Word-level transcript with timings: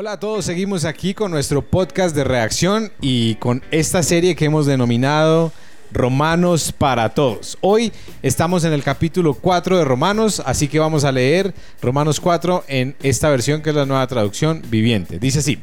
Hola 0.00 0.12
a 0.12 0.18
todos, 0.18 0.46
seguimos 0.46 0.86
aquí 0.86 1.12
con 1.12 1.30
nuestro 1.30 1.60
podcast 1.60 2.16
de 2.16 2.24
reacción 2.24 2.90
y 3.02 3.34
con 3.34 3.62
esta 3.70 4.02
serie 4.02 4.34
que 4.34 4.46
hemos 4.46 4.64
denominado 4.64 5.52
Romanos 5.92 6.72
para 6.72 7.10
todos. 7.10 7.58
Hoy 7.60 7.92
estamos 8.22 8.64
en 8.64 8.72
el 8.72 8.82
capítulo 8.82 9.34
4 9.34 9.76
de 9.76 9.84
Romanos, 9.84 10.42
así 10.46 10.68
que 10.68 10.78
vamos 10.78 11.04
a 11.04 11.12
leer 11.12 11.52
Romanos 11.82 12.18
4 12.18 12.64
en 12.68 12.96
esta 13.02 13.28
versión 13.28 13.60
que 13.60 13.68
es 13.68 13.76
la 13.76 13.84
nueva 13.84 14.06
traducción 14.06 14.62
viviente. 14.70 15.18
Dice 15.18 15.40
así, 15.40 15.62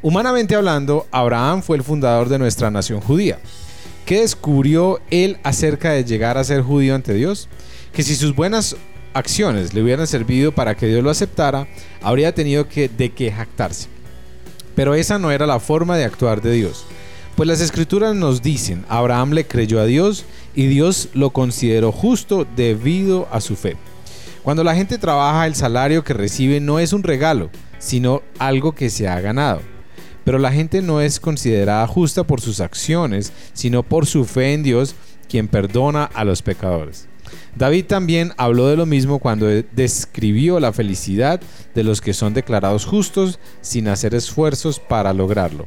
humanamente 0.00 0.54
hablando, 0.54 1.08
Abraham 1.10 1.62
fue 1.62 1.76
el 1.76 1.82
fundador 1.82 2.28
de 2.28 2.38
nuestra 2.38 2.70
nación 2.70 3.00
judía. 3.00 3.40
¿Qué 4.06 4.20
descubrió 4.20 5.00
él 5.10 5.38
acerca 5.42 5.90
de 5.90 6.04
llegar 6.04 6.38
a 6.38 6.44
ser 6.44 6.62
judío 6.62 6.94
ante 6.94 7.14
Dios? 7.14 7.48
Que 7.92 8.04
si 8.04 8.14
sus 8.14 8.32
buenas 8.32 8.76
acciones 9.14 9.74
le 9.74 9.82
hubieran 9.82 10.06
servido 10.06 10.52
para 10.52 10.74
que 10.74 10.86
Dios 10.86 11.02
lo 11.02 11.10
aceptara, 11.10 11.68
habría 12.02 12.34
tenido 12.34 12.68
que 12.68 12.88
de 12.88 13.10
que 13.10 13.32
jactarse. 13.32 13.88
Pero 14.74 14.94
esa 14.94 15.18
no 15.18 15.30
era 15.30 15.46
la 15.46 15.60
forma 15.60 15.96
de 15.96 16.04
actuar 16.04 16.40
de 16.40 16.52
Dios. 16.52 16.86
Pues 17.36 17.48
las 17.48 17.60
escrituras 17.60 18.14
nos 18.14 18.42
dicen, 18.42 18.84
Abraham 18.88 19.32
le 19.32 19.46
creyó 19.46 19.80
a 19.80 19.86
Dios 19.86 20.24
y 20.54 20.66
Dios 20.66 21.08
lo 21.14 21.30
consideró 21.30 21.92
justo 21.92 22.46
debido 22.56 23.28
a 23.30 23.40
su 23.40 23.56
fe. 23.56 23.76
Cuando 24.42 24.64
la 24.64 24.74
gente 24.74 24.98
trabaja, 24.98 25.46
el 25.46 25.54
salario 25.54 26.02
que 26.02 26.14
recibe 26.14 26.60
no 26.60 26.78
es 26.78 26.92
un 26.92 27.02
regalo, 27.02 27.50
sino 27.78 28.22
algo 28.38 28.72
que 28.72 28.90
se 28.90 29.08
ha 29.08 29.20
ganado. 29.20 29.60
Pero 30.24 30.38
la 30.38 30.52
gente 30.52 30.82
no 30.82 31.00
es 31.00 31.20
considerada 31.20 31.86
justa 31.86 32.24
por 32.24 32.40
sus 32.40 32.60
acciones, 32.60 33.32
sino 33.52 33.82
por 33.82 34.06
su 34.06 34.24
fe 34.24 34.52
en 34.52 34.62
Dios, 34.62 34.94
quien 35.28 35.48
perdona 35.48 36.04
a 36.04 36.24
los 36.24 36.42
pecadores. 36.42 37.09
David 37.56 37.86
también 37.86 38.32
habló 38.36 38.68
de 38.68 38.76
lo 38.76 38.86
mismo 38.86 39.18
cuando 39.18 39.46
describió 39.46 40.60
la 40.60 40.72
felicidad 40.72 41.40
de 41.74 41.84
los 41.84 42.00
que 42.00 42.14
son 42.14 42.34
declarados 42.34 42.84
justos 42.84 43.38
sin 43.60 43.88
hacer 43.88 44.14
esfuerzos 44.14 44.78
para 44.78 45.12
lograrlo. 45.12 45.66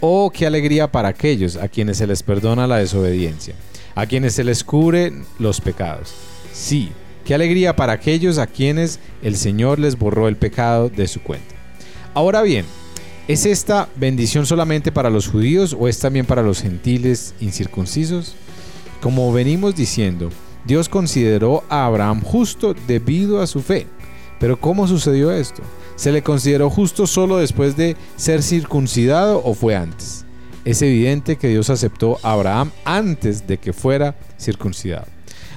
Oh, 0.00 0.30
qué 0.34 0.46
alegría 0.46 0.90
para 0.90 1.08
aquellos 1.08 1.56
a 1.56 1.68
quienes 1.68 1.98
se 1.98 2.06
les 2.06 2.22
perdona 2.22 2.66
la 2.66 2.78
desobediencia, 2.78 3.54
a 3.94 4.06
quienes 4.06 4.34
se 4.34 4.42
les 4.42 4.64
cubre 4.64 5.12
los 5.38 5.60
pecados. 5.60 6.12
Sí, 6.52 6.90
qué 7.24 7.34
alegría 7.34 7.76
para 7.76 7.92
aquellos 7.92 8.38
a 8.38 8.46
quienes 8.48 8.98
el 9.22 9.36
Señor 9.36 9.78
les 9.78 9.96
borró 9.96 10.26
el 10.26 10.36
pecado 10.36 10.88
de 10.88 11.06
su 11.06 11.22
cuenta. 11.22 11.54
Ahora 12.14 12.42
bien, 12.42 12.66
¿es 13.28 13.46
esta 13.46 13.88
bendición 13.94 14.44
solamente 14.44 14.90
para 14.90 15.08
los 15.08 15.28
judíos 15.28 15.76
o 15.78 15.86
es 15.86 15.98
también 15.98 16.26
para 16.26 16.42
los 16.42 16.62
gentiles 16.62 17.34
incircuncisos? 17.40 18.34
Como 19.00 19.32
venimos 19.32 19.74
diciendo, 19.76 20.30
Dios 20.64 20.88
consideró 20.88 21.64
a 21.68 21.86
Abraham 21.86 22.22
justo 22.22 22.74
debido 22.86 23.40
a 23.40 23.46
su 23.46 23.60
fe. 23.60 23.86
Pero 24.38 24.60
¿cómo 24.60 24.88
sucedió 24.88 25.32
esto? 25.32 25.62
¿Se 25.96 26.12
le 26.12 26.22
consideró 26.22 26.70
justo 26.70 27.06
solo 27.06 27.36
después 27.36 27.76
de 27.76 27.96
ser 28.16 28.42
circuncidado 28.42 29.42
o 29.44 29.54
fue 29.54 29.76
antes? 29.76 30.24
Es 30.64 30.82
evidente 30.82 31.36
que 31.36 31.48
Dios 31.48 31.70
aceptó 31.70 32.18
a 32.22 32.32
Abraham 32.32 32.70
antes 32.84 33.46
de 33.46 33.58
que 33.58 33.72
fuera 33.72 34.16
circuncidado. 34.38 35.06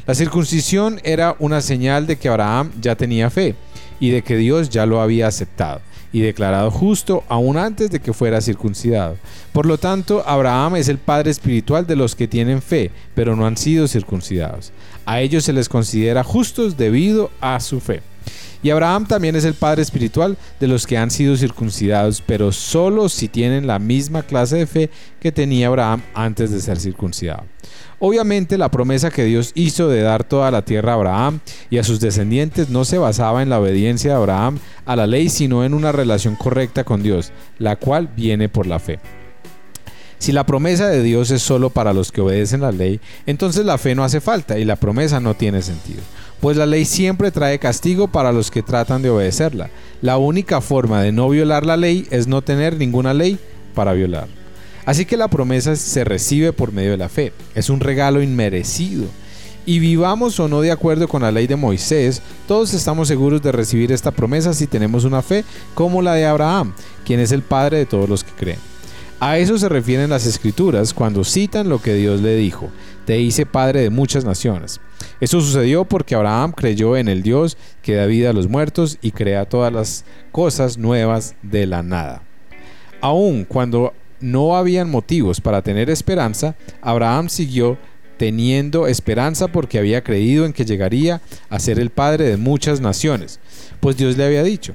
La 0.07 0.13
circuncisión 0.13 0.99
era 1.03 1.35
una 1.39 1.61
señal 1.61 2.05
de 2.05 2.17
que 2.17 2.29
Abraham 2.29 2.71
ya 2.79 2.95
tenía 2.95 3.29
fe 3.29 3.55
y 3.99 4.11
de 4.11 4.21
que 4.21 4.37
Dios 4.37 4.69
ya 4.69 4.85
lo 4.85 5.01
había 5.01 5.27
aceptado 5.27 5.81
y 6.15 6.21
declarado 6.21 6.71
justo 6.71 7.25
aún 7.27 7.57
antes 7.57 7.91
de 7.91 7.99
que 7.99 8.13
fuera 8.13 8.39
circuncidado. 8.39 9.17
Por 9.51 9.65
lo 9.65 9.77
tanto, 9.77 10.23
Abraham 10.25 10.77
es 10.77 10.87
el 10.87 10.97
padre 10.97 11.29
espiritual 11.29 11.85
de 11.85 11.97
los 11.97 12.15
que 12.15 12.25
tienen 12.25 12.61
fe, 12.61 12.89
pero 13.13 13.35
no 13.35 13.45
han 13.45 13.57
sido 13.57 13.85
circuncidados. 13.85 14.71
A 15.05 15.19
ellos 15.19 15.43
se 15.43 15.51
les 15.51 15.67
considera 15.67 16.23
justos 16.23 16.77
debido 16.77 17.31
a 17.41 17.59
su 17.59 17.81
fe. 17.81 18.01
Y 18.63 18.69
Abraham 18.69 19.05
también 19.05 19.35
es 19.35 19.43
el 19.43 19.55
padre 19.55 19.81
espiritual 19.81 20.37
de 20.61 20.69
los 20.69 20.87
que 20.87 20.97
han 20.97 21.11
sido 21.11 21.35
circuncidados, 21.35 22.23
pero 22.25 22.53
solo 22.53 23.09
si 23.09 23.27
tienen 23.27 23.67
la 23.67 23.77
misma 23.77 24.23
clase 24.23 24.55
de 24.55 24.67
fe 24.67 24.89
que 25.19 25.33
tenía 25.33 25.67
Abraham 25.67 26.01
antes 26.13 26.49
de 26.49 26.61
ser 26.61 26.79
circuncidado. 26.79 27.43
Obviamente 27.99 28.57
la 28.57 28.71
promesa 28.71 29.09
que 29.09 29.23
Dios 29.23 29.51
hizo 29.55 29.87
de 29.87 30.01
dar 30.01 30.23
toda 30.23 30.51
la 30.51 30.63
tierra 30.63 30.91
a 30.91 30.95
Abraham 30.95 31.39
y 31.69 31.77
a 31.77 31.83
sus 31.83 31.99
descendientes 31.99 32.69
no 32.69 32.85
se 32.85 32.97
basaba 32.97 33.41
en 33.41 33.49
la 33.49 33.59
obediencia 33.59 34.11
de 34.11 34.17
Abraham 34.17 34.59
a 34.85 34.95
la 34.95 35.07
ley, 35.07 35.29
sino 35.29 35.63
en 35.63 35.73
una 35.73 35.91
relación 35.91 36.35
correcta 36.35 36.83
con 36.83 37.01
Dios, 37.03 37.31
la 37.57 37.77
cual 37.77 38.09
viene 38.15 38.49
por 38.49 38.67
la 38.67 38.79
fe. 38.79 38.99
Si 40.17 40.31
la 40.31 40.45
promesa 40.45 40.87
de 40.87 41.03
Dios 41.03 41.29
es 41.31 41.41
solo 41.41 41.69
para 41.69 41.93
los 41.93 42.11
que 42.11 42.21
obedecen 42.21 42.61
la 42.61 42.71
ley, 42.71 42.99
entonces 43.25 43.65
la 43.65 43.77
fe 43.77 43.95
no 43.95 44.03
hace 44.03 44.21
falta 44.21 44.57
y 44.57 44.65
la 44.65 44.75
promesa 44.75 45.19
no 45.19 45.33
tiene 45.33 45.61
sentido, 45.61 46.01
pues 46.41 46.57
la 46.57 46.65
ley 46.65 46.85
siempre 46.85 47.31
trae 47.31 47.59
castigo 47.59 48.07
para 48.07 48.31
los 48.31 48.49
que 48.49 48.63
tratan 48.63 49.01
de 49.01 49.09
obedecerla. 49.09 49.69
La 50.01 50.17
única 50.17 50.61
forma 50.61 51.01
de 51.01 51.11
no 51.11 51.29
violar 51.29 51.65
la 51.65 51.77
ley 51.77 52.07
es 52.11 52.27
no 52.27 52.41
tener 52.41 52.77
ninguna 52.77 53.13
ley 53.13 53.37
para 53.73 53.93
violar. 53.93 54.44
Así 54.85 55.05
que 55.05 55.17
la 55.17 55.27
promesa 55.27 55.75
se 55.75 56.03
recibe 56.03 56.53
por 56.53 56.71
medio 56.71 56.91
de 56.91 56.97
la 56.97 57.09
fe, 57.09 57.33
es 57.55 57.69
un 57.69 57.79
regalo 57.79 58.21
inmerecido. 58.21 59.05
Y 59.65 59.79
vivamos 59.79 60.39
o 60.39 60.47
no 60.47 60.61
de 60.61 60.71
acuerdo 60.71 61.07
con 61.07 61.23
la 61.23 61.31
ley 61.31 61.47
de 61.47 61.55
Moisés, 61.55 62.21
todos 62.47 62.73
estamos 62.75 63.07
seguros 63.07 63.41
de 63.41 63.51
recibir 63.51 63.91
esta 63.91 64.11
promesa 64.11 64.53
si 64.53 64.67
tenemos 64.67 65.05
una 65.05 65.23
fe 65.23 65.43
como 65.73 66.03
la 66.03 66.13
de 66.13 66.27
Abraham, 66.27 66.73
quien 67.03 67.19
es 67.19 67.31
el 67.31 67.41
padre 67.41 67.79
de 67.79 67.85
todos 67.87 68.07
los 68.07 68.23
que 68.23 68.31
creen. 68.31 68.59
A 69.19 69.39
eso 69.39 69.57
se 69.57 69.69
refieren 69.69 70.11
las 70.11 70.27
escrituras 70.27 70.93
cuando 70.93 71.23
citan 71.23 71.69
lo 71.69 71.81
que 71.81 71.95
Dios 71.95 72.21
le 72.21 72.35
dijo, 72.35 72.69
te 73.05 73.19
hice 73.19 73.47
padre 73.47 73.81
de 73.81 73.89
muchas 73.89 74.23
naciones. 74.23 74.81
Eso 75.19 75.41
sucedió 75.41 75.85
porque 75.85 76.13
Abraham 76.13 76.51
creyó 76.51 76.95
en 76.97 77.07
el 77.07 77.23
Dios 77.23 77.57
que 77.81 77.95
da 77.95 78.05
vida 78.05 78.31
a 78.31 78.33
los 78.33 78.47
muertos 78.47 78.99
y 79.01 79.11
crea 79.11 79.45
todas 79.45 79.73
las 79.73 80.05
cosas 80.31 80.77
nuevas 80.77 81.35
de 81.41 81.65
la 81.65 81.81
nada. 81.81 82.21
Aun 83.01 83.45
cuando 83.45 83.93
no 84.25 84.57
habían 84.57 84.89
motivos 84.89 85.39
para 85.39 85.61
tener 85.61 85.89
esperanza, 85.89 86.55
Abraham 86.81 87.29
siguió 87.29 87.77
teniendo 88.17 88.87
esperanza 88.87 89.47
porque 89.47 89.77
había 89.77 90.03
creído 90.03 90.45
en 90.45 90.53
que 90.53 90.65
llegaría 90.65 91.21
a 91.49 91.59
ser 91.59 91.79
el 91.79 91.91
padre 91.91 92.25
de 92.25 92.37
muchas 92.37 92.81
naciones, 92.81 93.39
pues 93.79 93.97
Dios 93.97 94.17
le 94.17 94.25
había 94.25 94.43
dicho, 94.43 94.73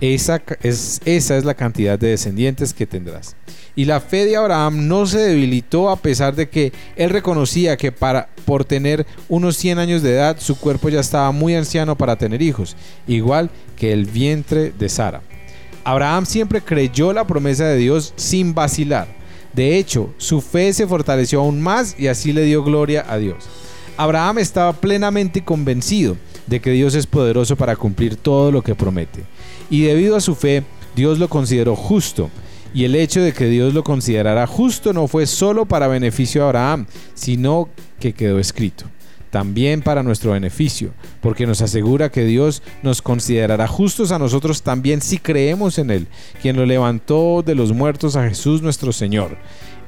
esa 0.00 0.40
es, 0.62 1.00
esa 1.04 1.36
es 1.36 1.44
la 1.44 1.54
cantidad 1.54 1.98
de 1.98 2.08
descendientes 2.08 2.72
que 2.72 2.86
tendrás. 2.86 3.36
Y 3.74 3.84
la 3.84 4.00
fe 4.00 4.24
de 4.24 4.36
Abraham 4.36 4.88
no 4.88 5.06
se 5.06 5.18
debilitó 5.18 5.90
a 5.90 5.96
pesar 5.96 6.34
de 6.34 6.48
que 6.48 6.72
él 6.96 7.10
reconocía 7.10 7.76
que 7.76 7.92
para, 7.92 8.28
por 8.44 8.64
tener 8.64 9.06
unos 9.28 9.56
100 9.56 9.78
años 9.78 10.02
de 10.02 10.14
edad 10.14 10.36
su 10.40 10.58
cuerpo 10.58 10.88
ya 10.88 11.00
estaba 11.00 11.30
muy 11.32 11.54
anciano 11.54 11.96
para 11.96 12.16
tener 12.16 12.40
hijos, 12.42 12.74
igual 13.06 13.50
que 13.76 13.92
el 13.92 14.06
vientre 14.06 14.72
de 14.76 14.88
Sara. 14.88 15.20
Abraham 15.88 16.26
siempre 16.26 16.60
creyó 16.60 17.14
la 17.14 17.26
promesa 17.26 17.64
de 17.64 17.78
Dios 17.78 18.12
sin 18.14 18.52
vacilar. 18.52 19.08
De 19.54 19.78
hecho, 19.78 20.12
su 20.18 20.42
fe 20.42 20.74
se 20.74 20.86
fortaleció 20.86 21.40
aún 21.40 21.62
más 21.62 21.98
y 21.98 22.08
así 22.08 22.34
le 22.34 22.42
dio 22.42 22.62
gloria 22.62 23.06
a 23.08 23.16
Dios. 23.16 23.46
Abraham 23.96 24.36
estaba 24.36 24.74
plenamente 24.74 25.42
convencido 25.42 26.18
de 26.46 26.60
que 26.60 26.72
Dios 26.72 26.94
es 26.94 27.06
poderoso 27.06 27.56
para 27.56 27.74
cumplir 27.74 28.16
todo 28.16 28.52
lo 28.52 28.60
que 28.60 28.74
promete. 28.74 29.24
Y 29.70 29.80
debido 29.80 30.14
a 30.14 30.20
su 30.20 30.34
fe, 30.34 30.62
Dios 30.94 31.18
lo 31.18 31.28
consideró 31.28 31.74
justo. 31.74 32.28
Y 32.74 32.84
el 32.84 32.94
hecho 32.94 33.22
de 33.22 33.32
que 33.32 33.46
Dios 33.46 33.72
lo 33.72 33.82
considerara 33.82 34.46
justo 34.46 34.92
no 34.92 35.08
fue 35.08 35.24
solo 35.26 35.64
para 35.64 35.88
beneficio 35.88 36.42
de 36.42 36.48
Abraham, 36.48 36.84
sino 37.14 37.70
que 37.98 38.12
quedó 38.12 38.38
escrito. 38.38 38.84
También 39.30 39.82
para 39.82 40.02
nuestro 40.02 40.32
beneficio, 40.32 40.92
porque 41.20 41.46
nos 41.46 41.60
asegura 41.60 42.10
que 42.10 42.24
Dios 42.24 42.62
nos 42.82 43.02
considerará 43.02 43.68
justos 43.68 44.10
a 44.10 44.18
nosotros 44.18 44.62
también 44.62 45.02
si 45.02 45.18
creemos 45.18 45.78
en 45.78 45.90
Él, 45.90 46.06
quien 46.40 46.56
lo 46.56 46.64
levantó 46.64 47.42
de 47.44 47.54
los 47.54 47.72
muertos 47.72 48.16
a 48.16 48.28
Jesús 48.28 48.62
nuestro 48.62 48.92
Señor. 48.92 49.36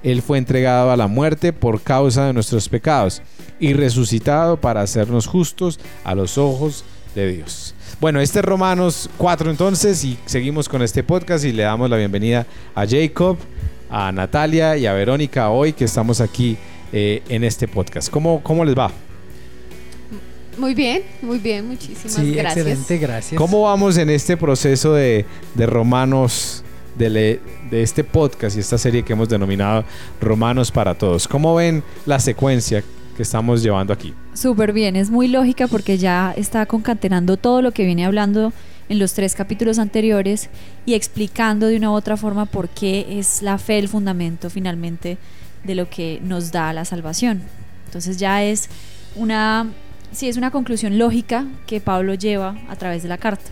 Él 0.03 0.23
fue 0.23 0.39
entregado 0.39 0.91
a 0.91 0.97
la 0.97 1.07
muerte 1.07 1.53
por 1.53 1.83
causa 1.83 2.27
de 2.27 2.33
nuestros 2.33 2.69
pecados 2.69 3.23
y 3.59 3.75
resucitado 3.75 4.59
para 4.59 4.81
hacernos 4.81 5.27
justos 5.27 5.79
a 6.05 6.15
los 6.15 6.39
ojos 6.39 6.85
de 7.15 7.33
Dios. 7.33 7.75
Bueno, 8.01 8.21
este 8.21 8.39
es 8.39 8.45
Romanos 8.45 9.11
4 9.19 9.51
entonces 9.51 10.03
y 10.05 10.19
seguimos 10.25 10.69
con 10.69 10.83
este 10.83 11.03
podcast 11.03 11.45
y 11.45 11.53
le 11.53 11.65
damos 11.65 11.91
la 11.91 11.97
bienvenida 11.97 12.47
a 12.75 12.87
Jacob, 12.87 13.37
a 13.91 14.11
Natalia 14.13 14.77
y 14.77 14.87
a 14.87 14.95
Verónica 14.95 15.51
hoy 15.51 15.73
que 15.73 15.85
estamos 15.85 16.21
aquí 16.21 16.57
eh, 16.93 17.23
en 17.29 17.45
este 17.45 17.69
podcast. 17.69 18.11
¿Cómo, 18.11 18.43
¿Cómo 18.43 18.65
les 18.65 18.77
va? 18.77 18.91
Muy 20.61 20.75
bien, 20.75 21.03
muy 21.23 21.39
bien, 21.39 21.67
muchísimas 21.67 22.13
Sí, 22.13 22.35
gracias. 22.35 22.67
excelente, 22.67 22.99
gracias. 22.99 23.39
¿Cómo 23.39 23.63
vamos 23.63 23.97
en 23.97 24.11
este 24.11 24.37
proceso 24.37 24.93
de, 24.93 25.25
de 25.55 25.67
Romanos, 25.67 26.63
de, 26.99 27.09
le- 27.11 27.41
de 27.71 27.83
este 27.83 28.05
podcast 28.05 28.57
y 28.57 28.61
esta 28.61 28.77
serie 28.77 29.03
que 29.03 29.15
hemos 29.15 29.29
denominado 29.29 29.85
Romanos 30.21 30.71
para 30.71 30.95
Todos? 30.95 31.27
¿Cómo 31.27 31.55
ven 31.55 31.83
la 32.05 32.21
secuencia 32.21 32.85
que 33.17 33.23
estamos 33.23 33.63
llevando 33.63 33.93
aquí? 33.95 34.13
Súper 34.35 34.73
bien, 34.75 34.97
es 34.97 35.09
muy 35.11 35.29
lógica 35.29 35.67
porque 35.67 35.97
ya 35.97 36.35
está 36.37 36.67
concatenando 36.67 37.37
todo 37.39 37.63
lo 37.63 37.73
que 37.73 37.87
viene 37.87 38.05
hablando 38.05 38.53
en 38.91 38.99
los 38.99 39.15
tres 39.15 39.35
capítulos 39.35 39.79
anteriores 39.79 40.51
y 40.85 40.93
explicando 40.95 41.69
de 41.69 41.77
una 41.77 41.91
u 41.91 41.95
otra 41.95 42.17
forma 42.19 42.45
por 42.45 42.69
qué 42.69 43.07
es 43.19 43.41
la 43.41 43.57
fe 43.57 43.79
el 43.79 43.89
fundamento 43.89 44.51
finalmente 44.51 45.17
de 45.65 45.75
lo 45.75 45.89
que 45.89 46.21
nos 46.23 46.53
da 46.53 46.73
la 46.75 46.85
salvación. 46.85 47.41
Entonces 47.87 48.19
ya 48.19 48.43
es 48.45 48.69
una, 49.17 49.67
sí, 50.13 50.29
es 50.29 50.37
una 50.37 50.51
conclusión 50.51 50.99
lógica 50.99 51.47
que 51.67 51.81
Pablo 51.81 52.15
lleva 52.15 52.57
a 52.69 52.77
través 52.77 53.03
de 53.03 53.09
la 53.09 53.19
carta. 53.19 53.51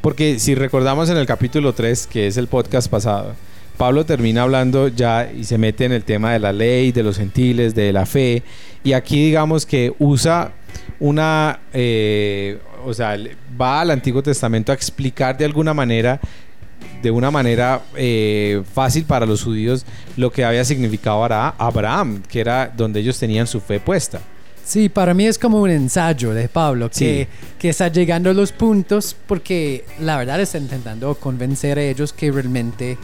Porque 0.00 0.38
si 0.38 0.54
recordamos 0.54 1.10
en 1.10 1.16
el 1.16 1.26
capítulo 1.26 1.72
3, 1.72 2.06
que 2.06 2.26
es 2.26 2.36
el 2.36 2.46
podcast 2.46 2.88
pasado, 2.88 3.34
Pablo 3.76 4.06
termina 4.06 4.42
hablando 4.42 4.88
ya 4.88 5.30
y 5.30 5.44
se 5.44 5.58
mete 5.58 5.84
en 5.84 5.92
el 5.92 6.04
tema 6.04 6.32
de 6.32 6.38
la 6.38 6.52
ley, 6.52 6.92
de 6.92 7.02
los 7.02 7.18
gentiles, 7.18 7.74
de 7.74 7.92
la 7.92 8.06
fe. 8.06 8.42
Y 8.84 8.92
aquí 8.92 9.26
digamos 9.26 9.66
que 9.66 9.94
usa 9.98 10.52
una, 11.00 11.60
eh, 11.72 12.58
o 12.84 12.94
sea, 12.94 13.18
va 13.60 13.80
al 13.80 13.90
Antiguo 13.90 14.22
Testamento 14.22 14.72
a 14.72 14.74
explicar 14.74 15.36
de 15.36 15.44
alguna 15.44 15.74
manera 15.74 16.20
de 17.02 17.10
una 17.10 17.30
manera 17.30 17.82
eh, 17.96 18.62
fácil 18.72 19.04
para 19.04 19.26
los 19.26 19.42
judíos 19.42 19.84
lo 20.16 20.30
que 20.30 20.44
había 20.44 20.64
significado 20.64 21.22
Abraham, 21.24 22.22
que 22.28 22.40
era 22.40 22.72
donde 22.74 23.00
ellos 23.00 23.18
tenían 23.18 23.46
su 23.46 23.60
fe 23.60 23.80
puesta. 23.80 24.20
Sí, 24.66 24.88
para 24.88 25.14
mí 25.14 25.24
es 25.26 25.38
como 25.38 25.62
un 25.62 25.70
ensayo 25.70 26.34
de 26.34 26.48
Pablo 26.48 26.90
que, 26.90 27.28
que 27.56 27.68
está 27.68 27.86
llegando 27.86 28.30
a 28.30 28.34
los 28.34 28.50
puntos 28.50 29.14
porque 29.28 29.84
la 30.00 30.18
verdad 30.18 30.40
está 30.40 30.58
intentando 30.58 31.14
convencer 31.14 31.78
a 31.78 31.82
ellos 31.82 32.12
que 32.12 32.32
realmente 32.32 32.98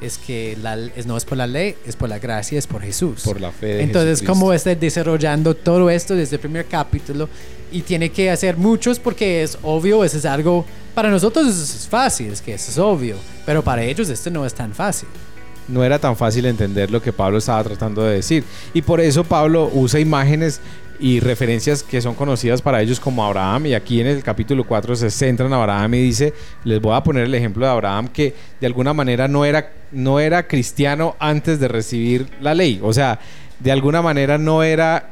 es 0.00 0.16
que 0.16 0.56
la, 0.62 0.76
es, 0.76 1.06
no 1.06 1.16
es 1.16 1.24
por 1.24 1.36
la 1.36 1.48
ley, 1.48 1.74
es 1.84 1.96
por 1.96 2.08
la 2.08 2.20
gracia, 2.20 2.56
es 2.56 2.68
por 2.68 2.82
Jesús. 2.82 3.22
Por 3.24 3.40
la 3.40 3.50
fe. 3.50 3.66
De 3.66 3.82
Entonces, 3.82 4.22
como 4.22 4.52
está 4.52 4.72
desarrollando 4.76 5.56
todo 5.56 5.90
esto 5.90 6.14
desde 6.14 6.36
el 6.36 6.40
primer 6.40 6.66
capítulo 6.66 7.28
y 7.72 7.82
tiene 7.82 8.10
que 8.10 8.30
hacer 8.30 8.56
muchos 8.56 9.00
porque 9.00 9.42
es 9.42 9.58
obvio, 9.62 10.04
eso 10.04 10.18
es 10.18 10.24
algo, 10.24 10.64
para 10.94 11.10
nosotros 11.10 11.48
es 11.48 11.88
fácil, 11.88 12.32
es 12.32 12.40
que 12.40 12.54
eso 12.54 12.70
es 12.70 12.78
obvio, 12.78 13.16
pero 13.44 13.64
para 13.64 13.82
ellos 13.82 14.08
esto 14.08 14.30
no 14.30 14.46
es 14.46 14.54
tan 14.54 14.72
fácil 14.72 15.08
no 15.68 15.84
era 15.84 15.98
tan 15.98 16.16
fácil 16.16 16.46
entender 16.46 16.90
lo 16.90 17.00
que 17.02 17.12
Pablo 17.12 17.38
estaba 17.38 17.62
tratando 17.62 18.02
de 18.02 18.14
decir. 18.14 18.42
Y 18.72 18.82
por 18.82 19.00
eso 19.00 19.22
Pablo 19.22 19.70
usa 19.74 20.00
imágenes 20.00 20.60
y 21.00 21.20
referencias 21.20 21.82
que 21.82 22.00
son 22.00 22.14
conocidas 22.14 22.62
para 22.62 22.82
ellos 22.82 23.00
como 23.00 23.24
Abraham. 23.24 23.66
Y 23.66 23.74
aquí 23.74 24.00
en 24.00 24.06
el 24.06 24.22
capítulo 24.22 24.64
4 24.64 24.96
se 24.96 25.10
centra 25.10 25.46
en 25.46 25.52
Abraham 25.52 25.94
y 25.94 26.02
dice, 26.02 26.34
les 26.64 26.80
voy 26.80 26.94
a 26.94 27.02
poner 27.02 27.24
el 27.24 27.34
ejemplo 27.34 27.64
de 27.66 27.72
Abraham 27.72 28.08
que 28.08 28.34
de 28.60 28.66
alguna 28.66 28.92
manera 28.92 29.28
no 29.28 29.44
era, 29.44 29.72
no 29.92 30.20
era 30.20 30.46
cristiano 30.46 31.16
antes 31.18 31.60
de 31.60 31.68
recibir 31.68 32.26
la 32.40 32.54
ley. 32.54 32.80
O 32.82 32.92
sea, 32.92 33.18
de 33.60 33.72
alguna 33.72 34.02
manera 34.02 34.38
no 34.38 34.62
era 34.62 35.10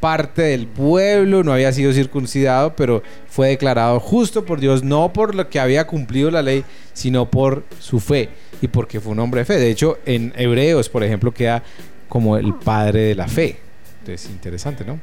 parte 0.00 0.42
del 0.42 0.66
pueblo, 0.66 1.42
no 1.42 1.52
había 1.52 1.72
sido 1.72 1.92
circuncidado, 1.92 2.76
pero 2.76 3.02
fue 3.28 3.48
declarado 3.48 3.98
justo 4.00 4.44
por 4.44 4.60
Dios, 4.60 4.82
no 4.82 5.12
por 5.12 5.34
lo 5.34 5.48
que 5.48 5.58
había 5.58 5.86
cumplido 5.86 6.30
la 6.30 6.42
ley, 6.42 6.64
sino 6.92 7.30
por 7.30 7.64
su 7.80 8.00
fe 8.00 8.28
y 8.60 8.68
porque 8.68 9.00
fue 9.00 9.12
un 9.12 9.20
hombre 9.20 9.40
de 9.40 9.44
fe. 9.44 9.58
De 9.58 9.70
hecho, 9.70 9.98
en 10.06 10.32
Hebreos, 10.36 10.88
por 10.88 11.02
ejemplo, 11.02 11.32
queda 11.32 11.62
como 12.08 12.36
el 12.36 12.54
padre 12.54 13.00
de 13.00 13.14
la 13.14 13.28
fe. 13.28 13.65
Es 14.14 14.26
interesante, 14.26 14.84
¿no? 14.84 14.98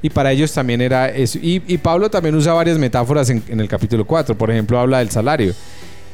Y 0.00 0.10
para 0.10 0.30
ellos 0.32 0.52
también 0.52 0.80
era 0.80 1.08
eso. 1.08 1.38
Y, 1.42 1.58
Pablo 1.78 2.08
también 2.08 2.34
usa 2.34 2.52
varias 2.52 2.78
metáforas 2.78 3.30
en, 3.30 3.42
el 3.48 3.68
capítulo 3.68 4.06
4. 4.06 4.36
Por 4.36 4.50
ejemplo, 4.50 4.78
habla 4.78 4.98
del 4.98 5.10
salario. 5.10 5.52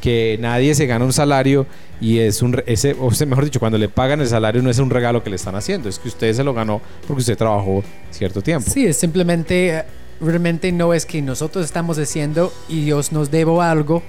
Que 0.00 0.38
nadie 0.40 0.74
se 0.74 0.86
gana 0.86 1.04
un 1.04 1.12
salario 1.12 1.66
y 2.00 2.18
es 2.18 2.42
un. 2.42 2.62
Ese, 2.66 2.96
o 2.98 3.10
sea, 3.10 3.26
mejor 3.26 3.44
dicho, 3.44 3.60
cuando 3.60 3.78
le 3.78 3.88
pagan 3.88 4.20
el 4.20 4.26
salario 4.26 4.62
no 4.62 4.70
es 4.70 4.78
un 4.78 4.90
regalo 4.90 5.22
que 5.22 5.30
le 5.30 5.36
están 5.36 5.54
haciendo. 5.54 5.88
Es 5.88 5.98
que 5.98 6.08
usted 6.08 6.32
se 6.32 6.44
lo 6.44 6.52
ganó 6.52 6.80
porque 7.06 7.20
usted 7.20 7.36
trabajó 7.36 7.82
cierto 8.10 8.42
tiempo. 8.42 8.70
Sí, 8.70 8.86
es 8.86 8.96
simplemente. 8.96 9.84
Realmente 10.20 10.70
no 10.70 10.94
es 10.94 11.06
que 11.06 11.20
nosotros 11.20 11.64
estamos 11.64 11.98
haciendo 11.98 12.52
y 12.68 12.84
Dios 12.84 13.12
nos 13.12 13.30
debo 13.30 13.60
algo 13.60 14.02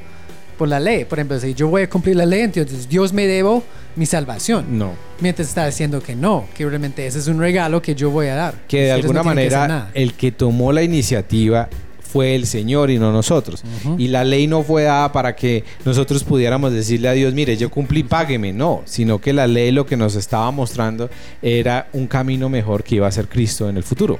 por 0.57 0.67
la 0.67 0.79
ley. 0.79 1.05
Por 1.05 1.19
ejemplo, 1.19 1.39
si 1.39 1.53
yo 1.53 1.67
voy 1.67 1.83
a 1.83 1.89
cumplir 1.89 2.15
la 2.15 2.25
ley, 2.25 2.41
entonces 2.41 2.87
Dios 2.89 3.13
me 3.13 3.27
debo 3.27 3.63
mi 3.95 4.05
salvación. 4.05 4.77
No. 4.77 4.93
Mientras 5.19 5.47
está 5.47 5.65
diciendo 5.65 6.01
que 6.01 6.15
no, 6.15 6.47
que 6.55 6.65
realmente 6.65 7.05
ese 7.05 7.19
es 7.19 7.27
un 7.27 7.39
regalo 7.39 7.81
que 7.81 7.95
yo 7.95 8.09
voy 8.09 8.27
a 8.27 8.35
dar. 8.35 8.55
Que 8.67 8.83
de 8.83 8.91
alguna 8.91 9.23
manera 9.23 9.89
el 9.93 10.13
que 10.13 10.31
tomó 10.31 10.71
la 10.71 10.83
iniciativa 10.83 11.69
fue 12.15 12.33
el 12.33 12.45
Señor 12.47 12.91
y 12.91 12.97
no 12.97 13.11
nosotros. 13.11 13.61
Y 13.97 14.07
la 14.07 14.23
ley 14.23 14.47
no 14.47 14.63
fue 14.63 14.83
dada 14.83 15.11
para 15.11 15.35
que 15.35 15.65
nosotros 15.83 16.23
pudiéramos 16.23 16.71
decirle 16.71 17.09
a 17.09 17.11
Dios, 17.11 17.33
mire, 17.33 17.57
yo 17.57 17.69
cumplí, 17.69 18.03
págueme. 18.03 18.53
No, 18.53 18.83
sino 18.85 19.19
que 19.19 19.33
la 19.33 19.47
ley 19.47 19.71
lo 19.71 19.85
que 19.85 19.97
nos 19.97 20.15
estaba 20.15 20.49
mostrando 20.51 21.09
era 21.41 21.89
un 21.91 22.07
camino 22.07 22.47
mejor 22.47 22.85
que 22.85 22.95
iba 22.95 23.07
a 23.07 23.11
ser 23.11 23.27
Cristo 23.27 23.67
en 23.67 23.75
el 23.75 23.83
futuro. 23.83 24.17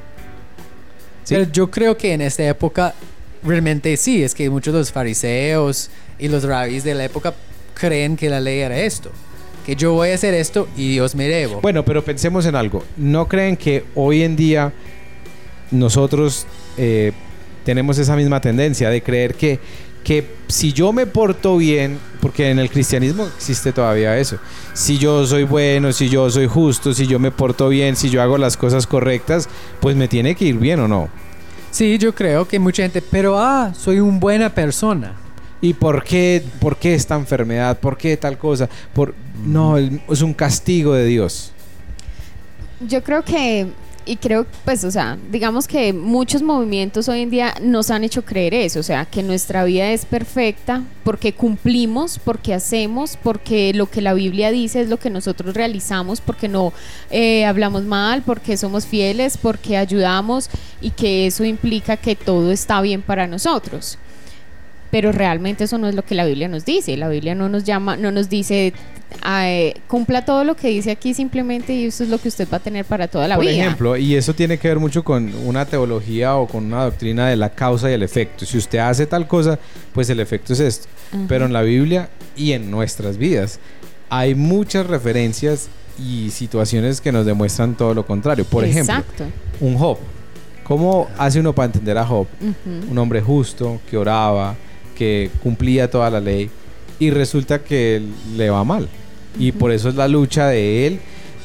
Pero 1.28 1.50
yo 1.52 1.72
creo 1.72 1.98
que 1.98 2.14
en 2.14 2.22
esta 2.22 2.44
época 2.44 2.94
realmente 3.46 3.96
sí, 3.98 4.24
es 4.24 4.34
que 4.34 4.50
muchos 4.50 4.74
de 4.74 4.80
los 4.80 4.92
fariseos 4.92 5.90
y 6.20 6.28
los 6.28 6.44
rabis 6.44 6.84
de 6.84 6.96
la 6.96 7.06
época 7.06 7.34
creen 7.74 8.18
que 8.18 8.30
la 8.30 8.40
ley 8.40 8.60
era 8.60 8.80
esto. 8.80 9.12
Que 9.66 9.76
yo 9.76 9.94
voy 9.94 10.10
a 10.10 10.16
hacer 10.16 10.34
esto 10.34 10.68
y 10.78 10.92
Dios 10.92 11.16
me 11.16 11.28
debo. 11.28 11.62
Bueno, 11.62 11.84
pero 11.84 12.04
pensemos 12.04 12.46
en 12.46 12.56
algo. 12.56 12.84
¿No 12.98 13.28
creen 13.28 13.58
que 13.58 13.84
hoy 13.96 14.22
en 14.22 14.36
día 14.36 14.74
nosotros 15.72 16.46
eh, 16.78 17.12
tenemos 17.64 17.98
esa 17.98 18.16
misma 18.16 18.40
tendencia 18.42 18.90
de 18.90 19.02
creer 19.02 19.34
que, 19.34 19.60
que 20.04 20.36
si 20.48 20.72
yo 20.72 20.94
me 20.94 21.08
porto 21.08 21.58
bien, 21.58 21.98
porque 22.22 22.52
en 22.52 22.60
el 22.60 22.70
cristianismo 22.70 23.28
existe 23.36 23.72
todavía 23.72 24.18
eso, 24.20 24.38
si 24.74 25.00
yo 25.00 25.26
soy 25.26 25.44
bueno, 25.44 25.92
si 25.92 26.10
yo 26.10 26.30
soy 26.30 26.46
justo, 26.48 26.94
si 26.94 27.08
yo 27.08 27.18
me 27.18 27.32
porto 27.32 27.70
bien, 27.70 27.96
si 27.96 28.10
yo 28.10 28.22
hago 28.22 28.38
las 28.38 28.56
cosas 28.56 28.86
correctas, 28.86 29.50
pues 29.80 29.96
me 29.96 30.08
tiene 30.08 30.36
que 30.36 30.46
ir 30.46 30.58
bien 30.58 30.80
o 30.80 30.88
no? 30.88 31.10
Sí, 31.76 31.98
yo 31.98 32.16
creo 32.16 32.48
que 32.48 32.58
mucha 32.58 32.84
gente, 32.84 33.02
pero 33.02 33.38
ah, 33.38 33.74
soy 33.78 34.00
una 34.00 34.18
buena 34.18 34.50
persona. 34.50 35.14
¿Y 35.60 35.74
por 35.74 36.06
qué, 36.06 36.42
por 36.62 36.78
qué 36.78 36.94
esta 36.94 37.16
enfermedad? 37.16 37.78
¿Por 37.78 37.98
qué 37.98 38.16
tal 38.16 38.38
cosa? 38.38 38.70
Por, 38.94 39.14
no, 39.46 39.78
es 39.78 40.22
un 40.22 40.34
castigo 40.34 40.94
de 40.94 41.04
Dios. 41.04 41.52
Yo 42.80 43.04
creo 43.04 43.26
que 43.26 43.68
y 44.06 44.18
creo, 44.18 44.46
pues, 44.64 44.84
o 44.84 44.92
sea, 44.92 45.18
digamos 45.32 45.68
que 45.68 45.94
muchos 45.94 46.42
movimientos 46.42 47.10
hoy 47.10 47.22
en 47.22 47.30
día 47.30 47.56
nos 47.62 47.90
han 47.90 48.04
hecho 48.04 48.24
creer 48.24 48.54
eso, 48.54 48.80
o 48.80 48.84
sea, 48.84 49.06
que 49.06 49.24
nuestra 49.24 49.64
vida 49.64 49.90
es 49.92 50.06
perfecta 50.06 50.84
porque 51.04 51.34
cumplimos, 51.34 52.20
porque 52.20 52.54
hacemos, 52.54 53.18
porque 53.22 53.74
lo 53.74 53.88
que 53.90 54.02
la 54.02 54.14
Biblia 54.14 54.52
dice 54.52 54.82
es 54.82 54.90
lo 54.90 54.98
que 54.98 55.10
nosotros 55.10 55.56
realizamos, 55.56 56.22
porque 56.22 56.48
no 56.48 56.74
eh, 57.10 57.46
hablamos 57.46 57.84
mal, 57.84 58.22
porque 58.24 58.58
somos 58.58 58.86
fieles, 58.86 59.38
porque 59.38 59.78
ayudamos 59.78 60.50
y 60.82 60.92
que 60.92 61.28
eso 61.28 61.44
implica 61.44 61.98
que 61.98 62.16
todo 62.16 62.52
está 62.52 62.82
bien 62.82 63.02
para 63.02 63.28
nosotros 63.28 63.98
pero 64.92 65.12
realmente 65.12 65.66
eso 65.66 65.78
no 65.78 65.88
es 65.88 65.96
lo 65.96 66.04
que 66.04 66.16
la 66.16 66.26
Biblia 66.26 66.48
nos 66.48 66.66
dice. 66.66 66.96
La 66.98 67.10
Biblia 67.10 67.36
no 67.36 67.50
nos 67.50 67.64
llama, 67.64 67.98
no 67.98 68.12
nos 68.12 68.30
dice 68.30 68.74
cumpla 69.88 70.26
todo 70.26 70.44
lo 70.44 70.56
que 70.56 70.68
dice 70.68 70.92
aquí 70.92 71.14
simplemente 71.14 71.74
y 71.74 71.86
eso 71.86 72.04
es 72.04 72.10
lo 72.10 72.18
que 72.18 72.28
usted 72.28 72.48
va 72.52 72.58
a 72.58 72.60
tener 72.60 72.86
para 72.86 73.08
toda 73.08 73.28
la 73.28 73.38
vida. 73.38 73.52
Por 73.52 73.60
ejemplo, 73.60 73.98
y 73.98 74.16
eso 74.16 74.34
tiene 74.34 74.58
que 74.58 74.68
ver 74.68 74.80
mucho 74.80 75.04
con 75.04 75.34
una 75.46 75.66
teología 75.66 76.36
o 76.36 76.48
con 76.48 76.66
una 76.66 76.84
doctrina 76.84 77.30
de 77.30 77.36
la 77.36 77.50
causa 77.50 77.90
y 77.90 77.94
el 77.94 78.04
efecto. 78.04 78.46
Si 78.46 78.58
usted 78.58 78.80
hace 78.80 79.06
tal 79.06 79.28
cosa, 79.28 79.58
pues 79.94 80.10
el 80.10 80.20
efecto 80.20 80.54
es 80.54 80.60
esto. 80.60 80.88
Pero 81.28 81.46
en 81.46 81.54
la 81.54 81.62
Biblia 81.62 82.10
y 82.36 82.52
en 82.52 82.70
nuestras 82.70 83.18
vidas 83.18 83.60
hay 84.10 84.36
muchas 84.36 84.86
referencias 84.86 85.70
y 85.98 86.30
situaciones 86.32 87.00
que 87.00 87.12
nos 87.12 87.26
demuestran 87.26 87.76
todo 87.76 87.94
lo 87.94 88.06
contrario. 88.06 88.44
Por 88.44 88.66
ejemplo, 88.66 89.04
un 89.62 89.78
Job. 89.78 89.98
¿Cómo 90.64 91.08
hace 91.18 91.40
uno 91.40 91.54
para 91.54 91.68
entender 91.68 91.98
a 91.98 92.06
Job? 92.06 92.28
Un 92.90 92.98
hombre 92.98 93.22
justo, 93.22 93.80
que 93.90 93.96
oraba, 93.96 94.56
que 94.96 95.30
cumplía 95.44 95.90
toda 95.92 96.10
la 96.10 96.20
ley 96.20 96.50
y 97.00 97.12
resulta 97.12 97.64
que 97.64 98.02
le 98.36 98.50
va 98.50 98.64
mal. 98.64 98.88
Y 99.38 99.52
por 99.52 99.72
eso 99.72 99.90
es 99.90 99.96
la 99.96 100.08
lucha 100.08 100.48
de 100.48 100.88
él, 100.88 101.00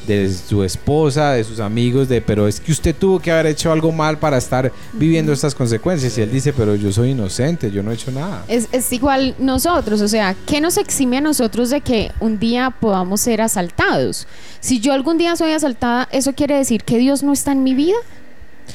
de 0.07 0.33
su 0.33 0.63
esposa, 0.63 1.33
de 1.33 1.43
sus 1.43 1.59
amigos, 1.59 2.09
de, 2.09 2.21
pero 2.21 2.47
es 2.47 2.59
que 2.59 2.71
usted 2.71 2.95
tuvo 2.95 3.19
que 3.19 3.31
haber 3.31 3.47
hecho 3.47 3.71
algo 3.71 3.91
mal 3.91 4.17
para 4.17 4.37
estar 4.37 4.71
viviendo 4.93 5.31
estas 5.31 5.53
consecuencias. 5.53 6.17
Y 6.17 6.21
él 6.21 6.31
dice, 6.31 6.53
pero 6.53 6.75
yo 6.75 6.91
soy 6.91 7.11
inocente, 7.11 7.69
yo 7.69 7.83
no 7.83 7.91
he 7.91 7.95
hecho 7.95 8.11
nada. 8.11 8.43
Es, 8.47 8.67
es 8.71 8.91
igual 8.93 9.35
nosotros, 9.39 10.01
o 10.01 10.07
sea, 10.07 10.35
¿qué 10.47 10.61
nos 10.61 10.77
exime 10.77 11.17
a 11.17 11.21
nosotros 11.21 11.69
de 11.69 11.81
que 11.81 12.11
un 12.19 12.39
día 12.39 12.71
podamos 12.79 13.21
ser 13.21 13.41
asaltados? 13.41 14.27
Si 14.59 14.79
yo 14.79 14.93
algún 14.93 15.17
día 15.17 15.35
soy 15.35 15.51
asaltada, 15.51 16.07
¿eso 16.11 16.33
quiere 16.33 16.55
decir 16.55 16.83
que 16.83 16.97
Dios 16.97 17.23
no 17.23 17.33
está 17.33 17.51
en 17.51 17.63
mi 17.63 17.75
vida? 17.75 17.97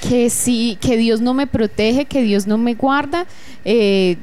Que 0.09 0.30
sí, 0.30 0.78
que 0.80 0.97
Dios 0.97 1.21
no 1.21 1.33
me 1.33 1.47
protege, 1.47 2.04
que 2.04 2.23
Dios 2.23 2.47
no 2.47 2.59
me 2.59 2.75
guarda. 2.75 3.26
Eh, 3.64 4.18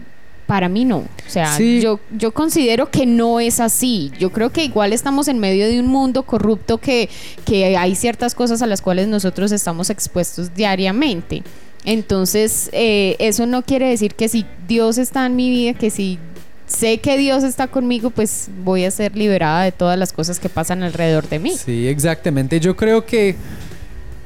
para 0.46 0.70
mí 0.70 0.86
no. 0.86 0.98
O 0.98 1.08
sea, 1.28 1.58
yo, 1.58 2.00
yo 2.18 2.34
considero 2.34 2.90
que 2.92 3.06
no 3.06 3.40
es 3.40 3.60
así. 3.60 4.12
Yo 4.20 4.32
creo 4.32 4.52
que 4.52 4.64
igual 4.64 4.94
estamos 4.94 5.28
en 5.28 5.40
medio 5.40 5.68
de 5.68 5.80
un 5.80 5.88
mundo 5.88 6.24
corrupto 6.24 6.78
que, 6.78 7.10
que 7.46 7.78
hay 7.78 7.96
ciertas 7.96 8.36
cosas 8.36 8.62
a 8.62 8.68
las 8.68 8.82
cuales 8.82 9.08
nosotros 9.08 9.52
estamos 9.52 9.90
expuestos 9.90 10.54
diariamente. 10.54 11.44
Entonces, 11.86 12.70
eh, 12.72 13.16
eso 13.20 13.46
no 13.46 13.64
quiere 13.64 13.90
decir 13.90 14.16
que 14.16 14.30
si 14.30 14.46
Dios 14.68 14.98
está 14.98 15.26
en 15.26 15.36
mi 15.36 15.50
vida, 15.50 15.74
que 15.74 15.90
si 15.90 16.18
sé 16.66 17.00
que 17.00 17.18
Dios 17.18 17.44
está 17.44 17.68
conmigo, 17.68 18.10
pues 18.10 18.50
voy 18.64 18.86
a 18.86 18.92
ser 18.92 19.16
liberada 19.16 19.64
de 19.64 19.72
todas 19.72 19.98
las 19.98 20.14
cosas 20.14 20.40
que 20.40 20.50
pasan 20.50 20.84
alrededor 20.84 21.28
de 21.28 21.40
mí. 21.40 21.58
Sí, 21.58 21.88
exactamente. 21.88 22.60
Yo 22.60 22.76
creo 22.76 23.06
que, 23.06 23.36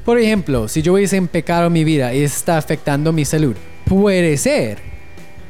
por 0.04 0.18
ejemplo, 0.18 0.68
si 0.68 0.82
yo 0.82 0.94
hubiese 0.94 1.20
pecado 1.22 1.68
mi 1.68 1.84
vida 1.84 2.14
y 2.14 2.22
está 2.22 2.58
afectando 2.58 3.12
mi 3.12 3.24
salud, 3.24 3.56
puede 3.84 4.36
ser 4.36 4.87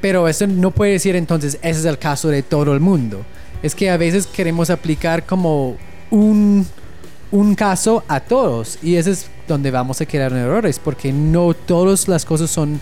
pero 0.01 0.29
eso 0.29 0.47
no 0.47 0.71
puede 0.71 0.93
decir 0.93 1.17
entonces, 1.17 1.59
ese 1.63 1.81
es 1.81 1.85
el 1.85 1.99
caso 1.99 2.29
de 2.29 2.43
todo 2.43 2.73
el 2.73 2.81
mundo. 2.81 3.25
Es 3.63 3.75
que 3.75 3.91
a 3.91 3.97
veces 3.97 4.27
queremos 4.27 4.71
aplicar 4.71 5.27
como 5.27 5.77
un, 6.11 6.67
un 7.33 7.55
caso 7.55 8.05
a 8.09 8.21
todos 8.21 8.79
y 8.83 8.97
ese 8.97 9.11
es 9.13 9.31
donde 9.49 9.71
vamos 9.71 10.01
a 10.01 10.05
en 10.33 10.39
errores, 10.39 10.79
porque 10.79 11.13
no 11.13 11.55
todas 11.55 12.07
las 12.09 12.25
cosas 12.25 12.51
son 12.51 12.81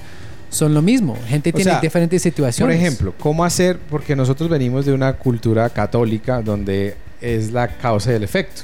son 0.49 0.75
lo 0.75 0.83
mismo. 0.83 1.17
Gente 1.27 1.51
O 1.51 1.53
tiene 1.53 1.73
sea, 1.73 1.81
diferentes 1.81 2.23
Por 2.23 2.31
situaciones. 2.31 2.77
ejemplo, 2.77 3.15
¿cómo 3.19 3.45
hacer? 3.45 3.79
Porque 3.91 4.15
nosotros 4.15 4.49
venimos 4.49 4.87
de 4.87 4.93
una 4.93 5.13
cultura 5.15 5.69
católica 5.71 6.41
donde 6.41 6.97
es 7.21 7.53
la 7.53 7.69
causa 7.69 8.13
y 8.13 8.15
el 8.15 8.23
efecto. 8.23 8.63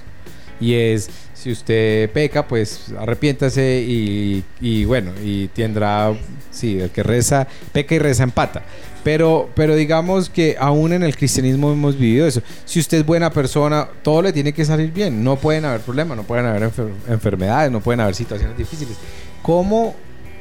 Y 0.63 0.75
es, 0.75 1.11
si 1.35 1.51
usted 1.51 2.09
peca, 2.11 2.47
pues 2.47 2.93
arrepiéntase 2.97 3.85
y, 3.85 4.85
bueno, 4.85 5.11
y 5.23 5.49
tendrá, 5.49 6.15
sí, 6.53 6.79
el 6.79 6.91
que 6.91 7.03
reza, 7.03 7.49
peca 7.73 7.95
y 7.97 7.99
reza 7.99 8.23
empata. 8.23 8.63
Pero, 9.03 9.51
pero 9.57 9.75
digamos 9.75 10.31
que 10.31 10.57
aún 10.61 10.93
en 10.93 11.03
el 11.03 11.17
cristianismo 11.17 11.73
hemos 11.73 11.99
vivido 11.99 12.25
eso. 12.29 12.41
Si 12.65 12.79
usted 12.79 12.99
es 12.99 13.07
buena 13.07 13.31
persona, 13.31 13.89
todo 14.03 14.23
le 14.23 14.33
tiene 14.33 14.53
que 14.53 14.65
salir 14.65 14.93
bien. 14.93 15.25
No 15.25 15.35
pueden 15.35 15.65
haber 15.65 15.81
problemas, 15.81 16.17
no 16.17 16.23
pueden 16.23 16.47
haber 16.47 16.71
enfer- 16.71 16.93
enfermedades, 17.09 17.73
no 17.73 17.81
pueden 17.81 17.99
haber 18.01 18.15
situaciones 18.15 18.57
difíciles. 18.57 18.95
¿Cómo, 19.43 19.97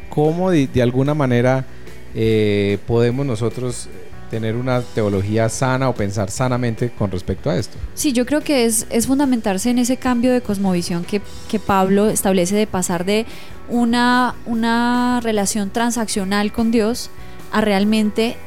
cómo 0.09 0.51
de, 0.51 0.67
de 0.67 0.81
alguna 0.83 1.15
manera 1.15 1.65
eh, 2.13 2.77
podemos 2.85 3.25
nosotros 3.25 3.87
tener 4.31 4.55
una 4.55 4.81
teología 4.81 5.49
sana 5.49 5.89
o 5.89 5.93
pensar 5.93 6.31
sanamente 6.31 6.89
con 6.89 7.11
respecto 7.11 7.49
a 7.49 7.57
esto? 7.57 7.77
Sí, 7.93 8.13
yo 8.13 8.25
creo 8.25 8.39
que 8.41 8.65
es, 8.65 8.87
es 8.89 9.05
fundamentarse 9.05 9.69
en 9.69 9.77
ese 9.77 9.97
cambio 9.97 10.31
de 10.31 10.41
cosmovisión 10.41 11.03
que, 11.03 11.21
Pablo 11.59 12.09
establece 12.09 12.55
de 12.55 12.65
pasar 12.65 13.03
de 13.05 13.25
una, 13.67 14.35
una 14.45 15.19
relación 15.21 15.69
transaccional 15.69 16.53
con 16.53 16.71
Dios 16.71 17.09
a 17.51 17.59
realmente 17.59 18.37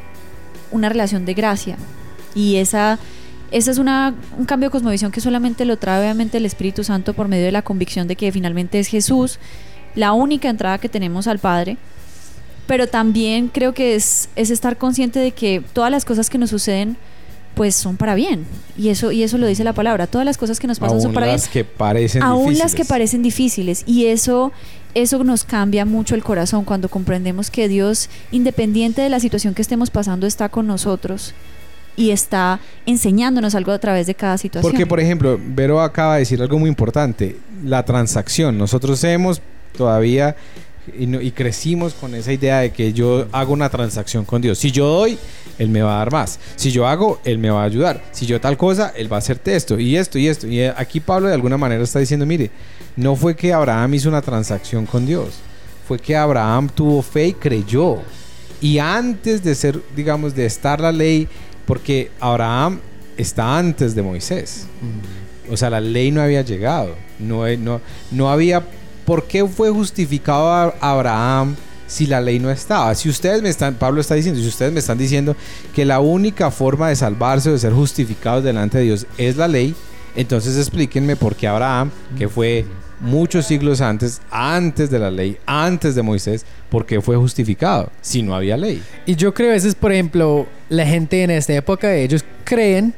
una 0.72 0.88
relación 0.88 1.26
de 1.26 1.34
gracia. 1.34 1.76
Y 2.34 2.56
esa, 2.56 2.98
esa 3.50 3.70
es 3.70 3.78
una, 3.78 4.14
un 4.38 4.46
cambio 4.46 4.70
de 4.70 4.72
cosmovisión 4.72 5.12
que 5.12 5.20
solamente 5.20 5.66
lo 5.66 5.76
trae 5.76 6.00
obviamente 6.00 6.38
el 6.38 6.46
Espíritu 6.46 6.82
Santo 6.82 7.12
por 7.12 7.28
medio 7.28 7.44
de 7.44 7.52
la 7.52 7.62
convicción 7.62 8.08
de 8.08 8.16
que 8.16 8.32
finalmente 8.32 8.80
es 8.80 8.88
Jesús 8.88 9.38
la 9.94 10.12
única 10.12 10.48
entrada 10.48 10.78
que 10.78 10.88
tenemos 10.88 11.26
al 11.26 11.38
Padre. 11.38 11.76
Pero 12.66 12.87
también 12.87 13.49
creo 13.49 13.75
que 13.75 13.94
es, 13.94 14.28
es 14.37 14.50
estar 14.50 14.78
consciente 14.78 15.18
de 15.18 15.33
que 15.33 15.62
todas 15.73 15.90
las 15.90 16.04
cosas 16.04 16.30
que 16.30 16.38
nos 16.38 16.50
suceden 16.50 16.97
pues 17.54 17.75
son 17.75 17.97
para 17.97 18.14
bien. 18.14 18.47
Y 18.76 18.88
eso, 18.88 19.12
y 19.12 19.23
eso 19.23 19.38
lo 19.38 19.47
dice 19.47 19.64
la 19.64 19.73
palabra. 19.73 20.06
Todas 20.06 20.25
las 20.25 20.37
cosas 20.37 20.59
que 20.59 20.66
nos 20.66 20.78
pasan 20.78 21.00
son 21.00 21.12
para 21.12 21.26
bien 21.26 21.37
las 21.37 21.49
que 21.49 21.64
parecen 21.64 22.23
aún 22.23 22.59
las 22.59 22.73
que 22.73 22.83
difíciles. 22.83 22.88
parecen 22.88 23.23
difíciles 23.23 23.85
y 23.87 24.06
eso 24.06 24.52
eso 24.94 25.23
nos 25.25 25.44
cambia 25.44 25.85
mucho 25.85 26.14
el 26.14 26.23
corazón 26.23 26.64
cuando 26.64 26.88
comprendemos 26.88 27.50
que 27.50 27.68
Dios 27.68 28.09
independiente 28.30 29.02
de 29.02 29.09
la 29.09 29.18
situación 29.18 29.54
que 29.54 29.62
estemos 29.62 29.90
pasando 29.90 30.26
está 30.26 30.49
con 30.49 30.66
nosotros 30.66 31.35
y 31.97 32.11
está 32.11 32.61
enseñándonos 32.87 33.54
algo 33.54 33.73
a 33.73 33.78
través 33.78 34.06
de 34.06 34.14
cada 34.14 34.38
situación. 34.38 34.71
Porque, 34.71 34.87
por 34.87 35.00
ejemplo, 35.00 35.38
Vero 35.40 35.80
acaba 35.80 36.14
de 36.14 36.21
decir 36.21 36.40
algo 36.40 36.59
muy 36.59 36.68
importante, 36.68 37.37
la 37.64 37.85
transacción. 37.85 38.59
Nosotros 38.59 39.02
hemos 39.04 39.40
todavía 39.76 40.37
y, 40.98 41.06
no- 41.06 41.20
y 41.20 41.30
crecimos 41.30 41.94
con 41.94 42.14
esa 42.14 42.32
idea 42.32 42.60
de 42.60 42.70
que 42.72 42.92
yo 42.92 43.26
hago 43.32 43.52
una 43.52 43.68
transacción 43.70 44.24
con 44.24 44.42
Dios. 44.42 44.58
Si 44.58 44.70
yo 44.70 44.86
doy, 44.86 45.18
Él 45.58 45.68
me 45.68 45.82
va 45.82 45.94
a 45.96 45.98
dar 45.98 46.12
más. 46.12 46.38
Si 46.56 46.70
yo 46.70 46.86
hago, 46.86 47.20
Él 47.24 47.38
me 47.38 47.50
va 47.50 47.62
a 47.62 47.64
ayudar. 47.66 48.02
Si 48.12 48.26
yo 48.26 48.40
tal 48.40 48.56
cosa, 48.56 48.92
Él 48.96 49.10
va 49.12 49.16
a 49.16 49.18
hacerte 49.20 49.54
esto 49.56 49.78
y 49.78 49.96
esto 49.96 50.18
y 50.18 50.28
esto. 50.28 50.46
Y 50.46 50.60
eh, 50.60 50.72
aquí 50.76 51.00
Pablo 51.00 51.28
de 51.28 51.34
alguna 51.34 51.56
manera 51.56 51.82
está 51.82 51.98
diciendo, 52.00 52.26
mire, 52.26 52.50
no 52.96 53.16
fue 53.16 53.34
que 53.34 53.52
Abraham 53.52 53.94
hizo 53.94 54.08
una 54.08 54.22
transacción 54.22 54.86
con 54.86 55.06
Dios, 55.06 55.34
fue 55.88 55.98
que 55.98 56.16
Abraham 56.16 56.68
tuvo 56.74 57.02
fe 57.02 57.28
y 57.28 57.32
creyó. 57.34 57.98
Y 58.60 58.78
antes 58.78 59.42
de 59.44 59.54
ser, 59.54 59.80
digamos, 59.96 60.34
de 60.34 60.46
estar 60.46 60.80
la 60.80 60.92
ley, 60.92 61.28
porque 61.66 62.10
Abraham 62.20 62.78
está 63.16 63.58
antes 63.58 63.94
de 63.94 64.02
Moisés. 64.02 64.66
O 65.50 65.56
sea, 65.56 65.68
la 65.70 65.80
ley 65.80 66.10
no 66.10 66.22
había 66.22 66.42
llegado. 66.42 66.94
No, 67.18 67.46
he- 67.46 67.56
no, 67.56 67.80
no 68.10 68.30
había... 68.30 68.62
¿Por 69.04 69.25
qué 69.25 69.46
fue 69.46 69.70
justificado 69.70 70.50
a 70.50 70.75
Abraham 70.80 71.56
si 71.87 72.06
la 72.06 72.20
ley 72.20 72.38
no 72.38 72.50
estaba? 72.50 72.94
Si 72.94 73.08
ustedes 73.08 73.42
me 73.42 73.49
están... 73.49 73.75
Pablo 73.75 74.00
está 74.00 74.14
diciendo, 74.14 74.40
si 74.40 74.49
ustedes 74.49 74.73
me 74.73 74.80
están 74.80 74.99
diciendo 74.99 75.37
que 75.75 75.84
la 75.84 76.00
única 76.00 76.50
forma 76.50 76.88
de 76.88 76.96
salvarse 76.96 77.50
o 77.50 77.52
de 77.52 77.58
ser 77.58 77.73
justificados 77.73 78.44
delante 78.44 78.78
de 78.78 78.84
Dios 78.84 79.06
es 79.18 79.37
la 79.37 79.49
ley, 79.49 79.75
entonces 80.16 80.56
explíquenme 80.56 81.16
por 81.16 81.34
qué 81.34 81.46
Abraham, 81.49 81.90
que 82.16 82.28
fue 82.28 82.64
muchos 83.00 83.46
siglos 83.46 83.80
antes, 83.80 84.20
antes 84.30 84.90
de 84.90 84.99
la 84.99 85.11
ley, 85.11 85.37
antes 85.46 85.94
de 85.94 86.02
Moisés, 86.02 86.46
por 86.70 86.87
qué 86.87 87.00
fue 87.00 87.16
justificado 87.16 87.90
si 88.00 88.23
no 88.23 88.34
había 88.34 88.56
ley. 88.56 88.82
Y 89.06 89.16
yo 89.16 89.34
creo, 89.34 89.52
ese 89.52 89.68
es, 89.68 89.75
por 89.75 89.92
ejemplo, 89.92 90.46
la 90.68 90.87
gente 90.87 91.23
en 91.23 91.30
esta 91.30 91.52
época, 91.52 91.94
ellos 91.94 92.25
creen 92.44 92.94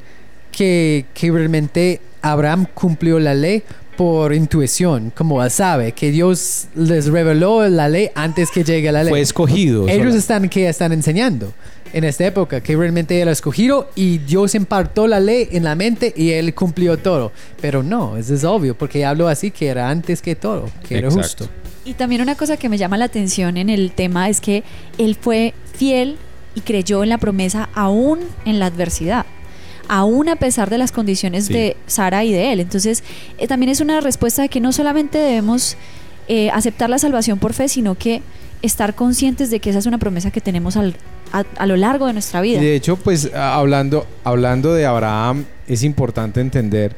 que, 0.53 1.07
que 1.15 1.31
realmente 1.31 2.01
Abraham 2.23 2.67
cumplió 2.73 3.19
la 3.19 3.35
ley 3.35 3.63
por 3.97 4.33
intuición, 4.35 5.13
como 5.17 5.43
él 5.43 5.51
sabe, 5.51 5.93
que 5.93 6.11
Dios 6.11 6.67
les 6.75 7.07
reveló 7.07 7.67
la 7.69 7.89
ley 7.89 8.11
antes 8.15 8.51
que 8.51 8.63
llegue 8.65 8.93
la 8.93 9.03
ley. 9.05 9.11
Fue 9.11 9.21
escogido. 9.21 9.89
ellos 9.89 10.07
sola- 10.09 10.19
están 10.19 10.49
que 10.49 10.69
están 10.69 10.93
enseñando 10.93 11.53
en 11.93 12.05
esta 12.05 12.27
época 12.27 12.61
que 12.61 12.77
realmente 12.77 13.21
él 13.23 13.29
escogido 13.29 13.89
y 13.95 14.19
Dios 14.19 14.55
impartió 14.55 15.07
la 15.07 15.19
ley 15.21 15.49
en 15.53 15.65
la 15.65 15.75
mente 15.75 16.13
y 16.17 16.31
él 16.31 16.53
cumplió 16.55 16.99
todo. 16.99 17.33
Pero 17.61 17.83
no, 17.83 18.17
eso 18.17 18.35
es 18.35 18.45
obvio, 18.45 18.77
porque 18.77 19.05
hablo 19.05 19.29
así 19.29 19.51
que 19.51 19.69
era 19.69 19.89
antes 19.89 20.21
que 20.21 20.35
todo, 20.37 20.69
que 20.87 20.99
era 20.99 21.09
Exacto. 21.09 21.45
justo. 21.45 21.49
Y 21.85 21.95
también 21.95 22.21
una 22.21 22.35
cosa 22.35 22.57
que 22.57 22.69
me 22.69 22.79
llama 22.79 22.99
la 22.99 23.05
atención 23.07 23.57
en 23.57 23.71
el 23.71 23.93
tema 23.93 24.29
es 24.29 24.41
que 24.41 24.65
él 24.99 25.17
fue 25.19 25.55
fiel 25.75 26.17
y 26.55 26.61
creyó 26.63 27.03
en 27.03 27.09
la 27.11 27.19
promesa 27.19 27.69
aún 27.75 28.21
en 28.45 28.59
la 28.59 28.67
adversidad, 28.67 29.25
aún 29.89 30.29
a 30.29 30.37
pesar 30.37 30.71
de 30.71 30.79
las 30.79 30.93
condiciones 30.93 31.47
Sí. 31.47 31.53
de 31.53 31.77
Sara 31.87 32.25
y 32.25 32.33
de 32.33 32.53
él. 32.53 32.61
Entonces, 32.61 33.03
eh, 33.39 33.47
también 33.47 33.71
es 33.71 33.81
una 33.81 34.01
respuesta 34.01 34.43
de 34.43 34.49
que 34.49 34.61
no 34.61 34.73
solamente 34.73 35.19
debemos 35.19 35.77
eh, 36.29 36.51
aceptar 36.51 36.91
la 36.91 36.99
salvación 36.99 37.39
por 37.39 37.53
fe, 37.53 37.69
sino 37.69 37.95
que 37.95 38.21
estar 38.63 38.95
conscientes 38.95 39.49
de 39.51 39.61
que 39.61 39.71
esa 39.71 39.79
es 39.79 39.87
una 39.87 39.99
promesa 39.99 40.31
que 40.33 40.41
tenemos 40.41 40.77
al- 40.77 40.97
a, 41.33 41.45
a 41.57 41.67
lo 41.67 41.77
largo 41.77 42.07
de 42.07 42.15
nuestra 42.15 42.41
Y 42.45 42.51
vida. 42.51 42.61
de 42.61 42.75
hecho, 42.75 42.97
pues 42.97 43.31
hablando, 43.35 44.07
hablando 44.25 44.75
de 44.75 44.87
Abraham, 44.87 45.45
es 45.69 45.83
importante 45.85 46.41
entender 46.41 46.97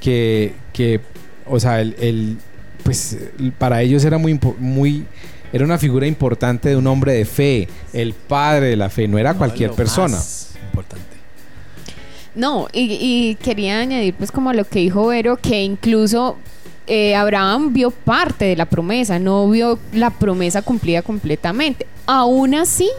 que, 0.00 0.54
que 0.72 1.00
o 1.46 1.60
sea, 1.60 1.80
el, 1.80 1.94
el- 2.00 2.38
pues 2.84 3.18
para 3.58 3.82
ellos 3.82 4.02
era 4.04 4.16
muy, 4.16 4.38
muy, 4.58 5.04
era 5.52 5.64
una 5.64 5.76
figura 5.76 6.06
importante 6.06 6.70
de 6.70 6.76
un 6.76 6.86
hombre 6.86 7.12
de 7.12 7.24
fe, 7.26 7.68
el 7.92 8.14
padre 8.14 8.68
de 8.68 8.76
la 8.76 8.88
fe, 8.88 9.06
no 9.08 9.18
era 9.18 9.34
cualquier 9.34 9.70
Lo 9.70 9.76
persona. 9.76 10.16
más 10.16 10.54
Importante. 10.64 11.04
No, 12.34 12.68
y, 12.72 12.98
y 13.00 13.34
quería 13.36 13.80
añadir 13.80 14.14
pues 14.14 14.30
como 14.30 14.52
lo 14.52 14.64
que 14.64 14.80
dijo 14.80 15.06
Vero, 15.08 15.36
que 15.36 15.62
incluso 15.62 16.36
eh, 16.86 17.14
Abraham 17.14 17.72
vio 17.72 17.90
parte 17.92 18.46
de 18.46 18.56
la 18.56 18.66
promesa, 18.66 19.18
no 19.18 19.48
vio 19.48 19.78
la 19.92 20.10
promesa 20.10 20.62
cumplida 20.62 21.02
completamente. 21.02 21.86
Aún 22.06 22.54
así, 22.54 22.90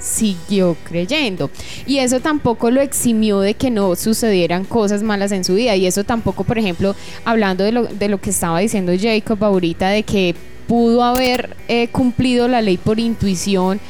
siguió 0.00 0.76
creyendo. 0.82 1.50
Y 1.86 1.98
eso 1.98 2.18
tampoco 2.20 2.70
lo 2.70 2.80
eximió 2.80 3.40
de 3.40 3.54
que 3.54 3.70
no 3.70 3.94
sucedieran 3.94 4.64
cosas 4.64 5.02
malas 5.02 5.32
en 5.32 5.44
su 5.44 5.54
vida. 5.54 5.76
Y 5.76 5.86
eso 5.86 6.02
tampoco, 6.04 6.42
por 6.42 6.58
ejemplo, 6.58 6.96
hablando 7.24 7.62
de 7.62 7.72
lo, 7.72 7.84
de 7.84 8.08
lo 8.08 8.20
que 8.20 8.30
estaba 8.30 8.58
diciendo 8.58 8.92
Jacob 9.00 9.42
ahorita, 9.44 9.90
de 9.90 10.02
que 10.02 10.34
pudo 10.66 11.04
haber 11.04 11.56
eh, 11.68 11.88
cumplido 11.88 12.48
la 12.48 12.60
ley 12.60 12.76
por 12.76 12.98
intuición, 12.98 13.80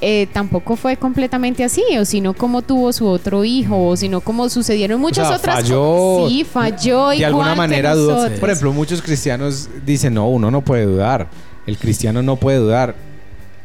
eh, 0.00 0.26
tampoco 0.32 0.76
fue 0.76 0.96
completamente 0.96 1.64
así, 1.64 1.82
o 1.98 2.04
sino 2.04 2.34
como 2.34 2.62
tuvo 2.62 2.92
su 2.92 3.06
otro 3.06 3.44
hijo, 3.44 3.86
o 3.88 3.96
sino 3.96 4.20
como 4.20 4.48
sucedieron 4.48 5.00
muchas 5.00 5.28
sea, 5.28 5.36
otras 5.36 5.56
falló. 5.62 5.80
cosas. 5.82 6.30
Sí, 6.30 6.44
falló. 6.44 7.08
de 7.08 7.16
igual 7.16 7.24
alguna 7.24 7.50
que 7.52 7.56
manera 7.56 7.94
dudó. 7.94 8.28
Por 8.40 8.50
ejemplo, 8.50 8.72
muchos 8.72 9.02
cristianos 9.02 9.68
dicen, 9.84 10.14
no, 10.14 10.28
uno 10.28 10.50
no 10.50 10.62
puede 10.62 10.84
dudar. 10.86 11.28
El 11.66 11.78
cristiano 11.78 12.22
no 12.22 12.36
puede 12.36 12.58
dudar. 12.58 12.94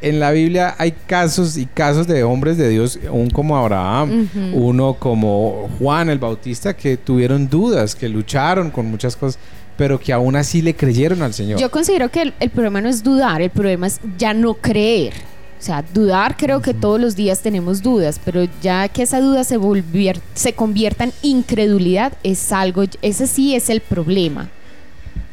En 0.02 0.22
la 0.22 0.32
Biblia 0.32 0.76
hay 0.78 0.94
casos 0.94 1.58
y 1.58 1.66
casos 1.66 2.08
de 2.08 2.24
hombres 2.24 2.58
de 2.58 2.70
Dios, 2.70 2.98
un 3.12 3.30
como 3.30 3.58
Abraham, 3.58 4.30
Ujú. 4.34 4.58
uno 4.70 4.94
como 4.94 5.70
Juan 5.78 6.10
el 6.10 6.20
Bautista, 6.20 6.74
que 6.74 6.96
tuvieron 6.96 7.50
dudas, 7.50 7.96
que 7.96 8.08
lucharon 8.08 8.72
con 8.72 8.86
muchas 8.86 9.18
cosas, 9.18 9.38
pero 9.76 10.00
que 10.00 10.14
aún 10.14 10.38
así 10.38 10.62
le 10.62 10.74
creyeron 10.74 11.22
al 11.22 11.34
Señor. 11.34 11.60
Yo 11.60 11.70
considero 11.70 12.08
que 12.10 12.22
el, 12.22 12.34
el 12.40 12.50
problema 12.50 12.80
no 12.80 12.88
es 12.88 13.04
dudar, 13.04 13.42
el 13.42 13.50
problema 13.50 13.88
es 13.88 14.00
ya 14.18 14.34
no 14.34 14.54
creer. 14.54 15.14
O 15.60 15.62
sea, 15.62 15.84
dudar 15.94 16.38
creo 16.38 16.62
que 16.62 16.74
todos 16.74 17.02
los 17.02 17.16
días 17.18 17.42
tenemos 17.42 17.82
dudas, 17.82 18.20
pero 18.24 18.48
ya 18.62 18.88
que 18.88 19.04
esa 19.04 19.20
duda 19.20 19.44
se, 19.44 19.60
volvier- 19.60 20.22
se 20.34 20.54
convierta 20.54 21.04
en 21.04 21.14
incredulidad 21.22 22.14
es 22.24 22.54
algo, 22.54 22.84
ese 23.02 23.28
sí 23.28 23.56
es 23.56 23.70
el 23.70 23.82
problema. 23.82 24.48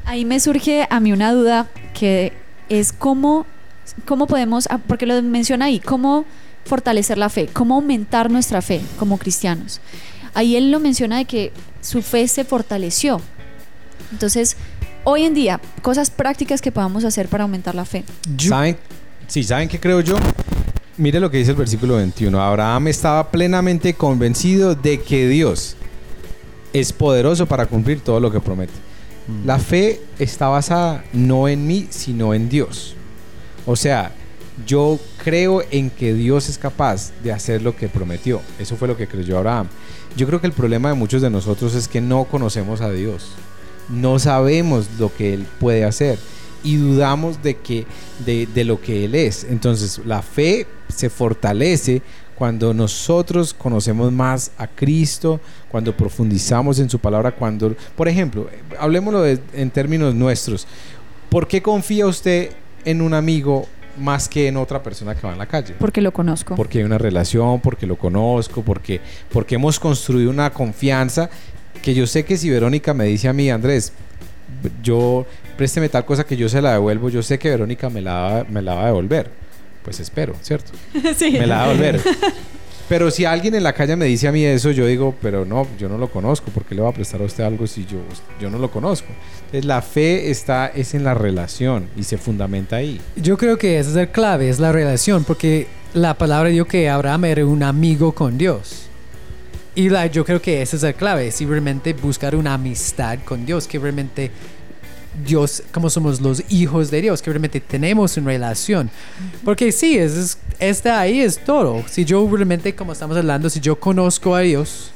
Ahí 0.04 0.25
me 0.25 0.40
surge 0.40 0.87
a 0.90 0.99
mí 1.00 1.12
una 1.12 1.33
duda 1.33 1.68
que 1.95 2.33
es 2.68 2.92
cómo, 2.92 3.47
cómo 4.04 4.26
podemos, 4.26 4.66
ah, 4.71 4.78
porque 4.78 5.06
lo 5.06 5.23
menciona 5.23 5.66
ahí, 5.66 5.78
cómo 5.78 6.25
fortalecer 6.64 7.18
la 7.18 7.28
fe, 7.28 7.49
cómo 7.52 7.76
aumentar 7.76 8.28
nuestra 8.28 8.62
fe 8.62 8.80
como 8.99 9.18
cristianos. 9.18 9.80
Ahí 10.35 10.56
él 10.56 10.73
lo 10.73 10.80
menciona 10.80 11.18
de 11.18 11.25
que 11.25 11.52
su 11.80 12.02
fe 12.02 12.26
se 12.26 12.45
fortaleció. 12.45 13.21
Entonces, 14.11 14.56
hoy 15.04 15.23
en 15.25 15.35
día, 15.35 15.61
cosas 15.83 16.11
prácticas 16.11 16.61
que 16.61 16.73
podamos 16.73 17.04
hacer 17.04 17.28
para 17.28 17.45
aumentar 17.45 17.75
la 17.76 17.85
fe. 17.85 18.04
¿Saben? 18.49 18.76
Sí, 19.26 19.42
¿saben 19.42 19.68
qué 19.68 19.80
creo 19.80 20.00
yo? 20.00 20.16
Mire 20.99 21.21
lo 21.21 21.30
que 21.30 21.38
dice 21.38 21.50
el 21.50 21.56
versículo 21.56 21.97
21. 21.97 22.40
Abraham 22.40 22.88
estaba 22.88 23.30
plenamente 23.30 23.95
convencido 23.95 24.75
de 24.75 25.00
que 25.00 25.28
Dios 25.28 25.76
es 26.73 26.92
poderoso 26.92 27.47
para 27.47 27.66
cumplir 27.66 28.00
todo 28.00 28.21
lo 28.21 28.30
que 28.30 28.40
promete. 28.40 28.73
La 29.45 29.59
fe 29.59 30.00
está 30.21 30.47
basada 30.47 31.04
no 31.12 31.49
en 31.49 31.66
mí, 31.66 31.88
sino 31.90 32.33
en 32.33 32.49
Dios. 32.49 32.95
O 33.66 33.75
sea, 33.75 34.12
yo 34.64 35.00
creo 35.25 35.62
en 35.73 35.90
que 35.90 36.14
Dios 36.14 36.49
es 36.49 36.56
capaz 36.56 37.11
de 37.25 37.33
hacer 37.33 37.61
lo 37.61 37.75
que 37.75 37.88
prometió. 37.88 38.40
Eso 38.61 38.76
fue 38.76 38.87
lo 38.87 38.97
que 38.97 39.09
creyó 39.09 39.38
Abraham. 39.38 39.66
Yo 40.16 40.28
creo 40.28 40.40
que 40.40 40.47
el 40.47 40.52
problema 40.52 40.90
de 40.90 40.95
muchos 40.95 41.21
de 41.21 41.30
nosotros 41.30 41.75
es 41.75 41.88
que 41.88 42.00
no 42.00 42.25
conocemos 42.25 42.80
a 42.80 42.90
Dios. 42.90 43.33
No 43.88 44.21
sabemos 44.21 44.88
lo 44.99 45.12
que 45.12 45.35
Él 45.35 45.47
puede 45.59 45.85
hacer 45.85 46.18
y 46.64 46.76
dudamos 46.76 47.42
de, 47.42 47.54
que, 47.56 47.86
de, 48.25 48.46
de 48.46 48.64
lo 48.64 48.80
que 48.80 49.04
Él 49.04 49.14
es. 49.14 49.44
Entonces 49.44 50.00
la 50.04 50.22
fe 50.22 50.66
se 50.94 51.10
fortalece 51.10 52.02
cuando 52.34 52.75
nosotros 52.75 53.54
conocemos 53.54 54.12
más 54.12 54.50
a 54.58 54.66
Cristo, 54.66 55.40
cuando 55.70 55.96
profundizamos 55.96 56.78
en 56.78 56.90
su 56.90 56.98
palabra, 56.98 57.32
cuando, 57.32 57.75
por 57.96 58.08
ejemplo, 58.08 58.48
hablemoslo 58.78 59.22
de- 59.22 59.40
en 59.54 59.70
términos 59.70 60.14
nuestros, 60.14 60.66
¿por 61.30 61.48
qué 61.48 61.62
confía 61.62 62.06
usted 62.06 62.50
en 62.84 63.00
un 63.00 63.14
amigo 63.14 63.66
más 63.98 64.28
que 64.28 64.48
en 64.48 64.58
otra 64.58 64.82
persona 64.82 65.14
que 65.14 65.26
va 65.26 65.32
en 65.32 65.38
la 65.38 65.46
calle? 65.46 65.75
Porque 65.78 66.02
lo 66.02 66.12
conozco. 66.12 66.54
Porque 66.56 66.78
hay 66.78 66.84
una 66.84 66.98
relación, 66.98 67.60
porque 67.60 67.86
lo 67.86 67.96
conozco, 67.96 68.60
porque, 68.62 69.00
porque 69.32 69.54
hemos 69.54 69.80
construido 69.80 70.28
una 70.30 70.50
confianza 70.52 71.30
que 71.82 71.94
yo 71.94 72.06
sé 72.06 72.25
que 72.26 72.36
si 72.36 72.50
Verónica 72.50 72.92
me 72.92 73.04
dice 73.06 73.28
a 73.28 73.32
mí, 73.32 73.48
Andrés, 73.50 73.92
yo 74.82 75.26
présteme 75.56 75.88
tal 75.88 76.04
cosa 76.04 76.24
que 76.24 76.36
yo 76.36 76.48
se 76.48 76.60
la 76.62 76.72
devuelvo, 76.72 77.08
yo 77.08 77.22
sé 77.22 77.38
que 77.38 77.50
Verónica 77.50 77.88
me 77.90 78.00
la, 78.02 78.12
va- 78.14 78.44
me 78.48 78.62
la 78.62 78.74
va 78.74 78.82
a 78.82 78.86
devolver. 78.86 79.30
Pues 79.84 80.00
espero, 80.00 80.34
¿cierto? 80.42 80.72
Sí. 81.16 81.30
me 81.32 81.46
la 81.46 81.58
va 81.58 81.64
a 81.64 81.68
devolver. 81.68 82.00
Pero 82.88 83.10
si 83.10 83.24
alguien 83.24 83.54
en 83.56 83.64
la 83.64 83.72
calle 83.72 83.96
me 83.96 84.04
dice 84.04 84.28
a 84.28 84.32
mí 84.32 84.44
eso, 84.44 84.70
yo 84.70 84.86
digo, 84.86 85.12
pero 85.20 85.44
no, 85.44 85.66
yo 85.76 85.88
no 85.88 85.98
lo 85.98 86.08
conozco, 86.08 86.50
¿por 86.52 86.64
qué 86.64 86.74
le 86.76 86.82
va 86.82 86.90
a 86.90 86.92
prestar 86.92 87.20
a 87.20 87.24
usted 87.24 87.42
algo 87.42 87.66
si 87.66 87.84
yo, 87.84 87.98
yo 88.40 88.48
no 88.48 88.58
lo 88.58 88.70
conozco? 88.70 89.08
Entonces 89.46 89.64
la 89.64 89.82
fe 89.82 90.30
está, 90.30 90.68
es 90.68 90.94
en 90.94 91.02
la 91.02 91.12
relación 91.14 91.88
y 91.96 92.04
se 92.04 92.16
fundamenta 92.16 92.76
ahí. 92.76 93.00
Yo 93.16 93.36
creo 93.38 93.58
que 93.58 93.80
esa 93.80 93.90
es 93.90 93.96
la 93.96 94.06
clave, 94.06 94.48
es 94.48 94.60
la 94.60 94.70
relación, 94.70 95.24
porque 95.24 95.66
la 95.94 96.14
palabra 96.14 96.48
dijo 96.50 96.66
que 96.66 96.88
Abraham 96.88 97.24
era 97.24 97.44
un 97.46 97.64
amigo 97.64 98.12
con 98.12 98.38
Dios. 98.38 98.85
Y 99.76 99.90
la, 99.90 100.06
yo 100.06 100.25
creo 100.25 100.40
que 100.40 100.62
esa 100.62 100.75
es 100.75 100.83
la 100.83 100.95
clave, 100.95 101.28
es 101.28 101.38
realmente 101.40 101.92
buscar 101.92 102.35
una 102.35 102.54
amistad 102.54 103.18
con 103.26 103.45
Dios, 103.45 103.68
que 103.68 103.78
realmente 103.78 104.30
Dios, 105.25 105.62
como 105.71 105.90
somos 105.90 106.21
los 106.23 106.42
hijos 106.49 106.90
de 106.90 107.02
Dios, 107.02 107.21
que 107.21 107.30
realmente 107.30 107.61
tenemos 107.61 108.16
una 108.16 108.28
relación. 108.28 108.90
Porque 109.45 109.71
sí, 109.73 109.99
es, 109.99 110.16
es, 110.16 110.38
esta 110.59 110.99
ahí 110.99 111.21
es 111.21 111.38
todo. 111.45 111.85
Si 111.88 112.06
yo 112.06 112.26
realmente, 112.26 112.75
como 112.75 112.92
estamos 112.92 113.18
hablando, 113.18 113.50
si 113.50 113.61
yo 113.61 113.78
conozco 113.78 114.35
a 114.35 114.40
Dios, 114.40 114.92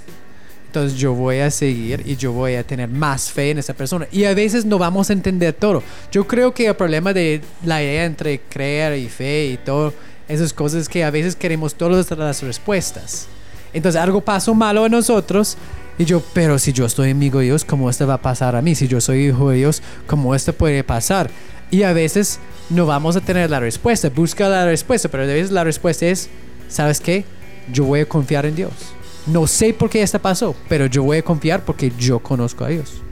entonces 0.71 0.99
yo 0.99 1.13
voy 1.13 1.41
a 1.41 1.51
seguir 1.51 2.03
y 2.07 2.17
yo 2.17 2.33
voy 2.33 2.55
a 2.55 2.65
tener 2.65 2.89
más 2.89 3.31
fe 3.31 3.51
en 3.51 3.59
esa 3.59 3.75
persona. 3.75 4.07
Y 4.11 4.25
a 4.25 4.33
veces 4.33 4.65
no 4.65 4.79
vamos 4.79 5.11
a 5.11 5.13
entender 5.13 5.53
todo. 5.53 5.83
Yo 6.11 6.27
creo 6.27 6.55
que 6.55 6.69
el 6.69 6.75
problema 6.75 7.13
de 7.13 7.43
la 7.65 7.83
idea 7.83 8.07
entre 8.07 8.41
creer 8.41 8.97
y 8.99 9.11
fe 9.11 9.47
y 9.47 9.57
todo, 9.59 9.93
esas 10.27 10.55
cosas 10.55 10.83
es 10.83 10.89
que 10.89 11.05
a 11.05 11.11
veces 11.11 11.37
queremos 11.37 11.75
todas 11.75 12.11
las 12.11 12.43
respuestas. 12.43 13.29
Entonces 13.73 14.01
algo 14.01 14.21
pasó 14.21 14.55
malo 14.55 14.87
en 14.87 14.93
nosotros 14.93 15.57
y 15.99 16.07
yo, 16.07 16.23
pero 16.33 16.59
si 16.59 16.73
yo 16.73 16.87
estoy 16.87 17.11
amigo 17.11 17.41
de 17.41 17.47
Dios, 17.47 17.65
¿cómo 17.65 17.91
esto 17.91 18.07
va 18.07 18.15
a 18.15 18.23
pasar 18.23 18.57
a 18.57 18.63
mí? 18.63 18.75
Si 18.75 18.89
yo 18.89 19.03
soy 19.03 19.27
hijo 19.27 19.51
de 19.51 19.59
Dios, 19.59 19.83
¿cómo 20.07 20.35
esto 20.35 20.55
puede 20.55 20.83
pasar? 20.83 21.31
Y 21.71 21.83
a 21.83 21.93
veces 21.93 22.41
no 22.71 22.87
vamos 22.87 23.17
a 23.17 23.21
tener 23.21 23.51
la 23.51 23.61
respuesta. 23.61 24.09
Busca 24.09 24.49
la 24.49 24.65
respuesta, 24.65 25.11
pero 25.11 25.25
a 25.25 25.27
veces 25.27 25.51
la 25.51 25.63
respuesta 25.63 26.07
es, 26.07 26.31
¿sabes 26.69 27.01
qué? 27.01 27.25
Yo 27.71 27.85
voy 27.85 28.01
a 28.01 28.07
confiar 28.07 28.47
en 28.47 28.57
Dios. 28.57 28.73
No 29.27 29.47
sé 29.47 29.75
por 29.75 29.91
qué 29.91 30.01
esto 30.01 30.19
pasó, 30.19 30.57
pero 30.69 30.87
yo 30.87 31.03
voy 31.03 31.19
a 31.19 31.23
confiar 31.23 31.65
porque 31.65 31.93
yo 31.99 32.19
conozco 32.19 32.65
a 32.65 32.69
Dios. 32.69 33.03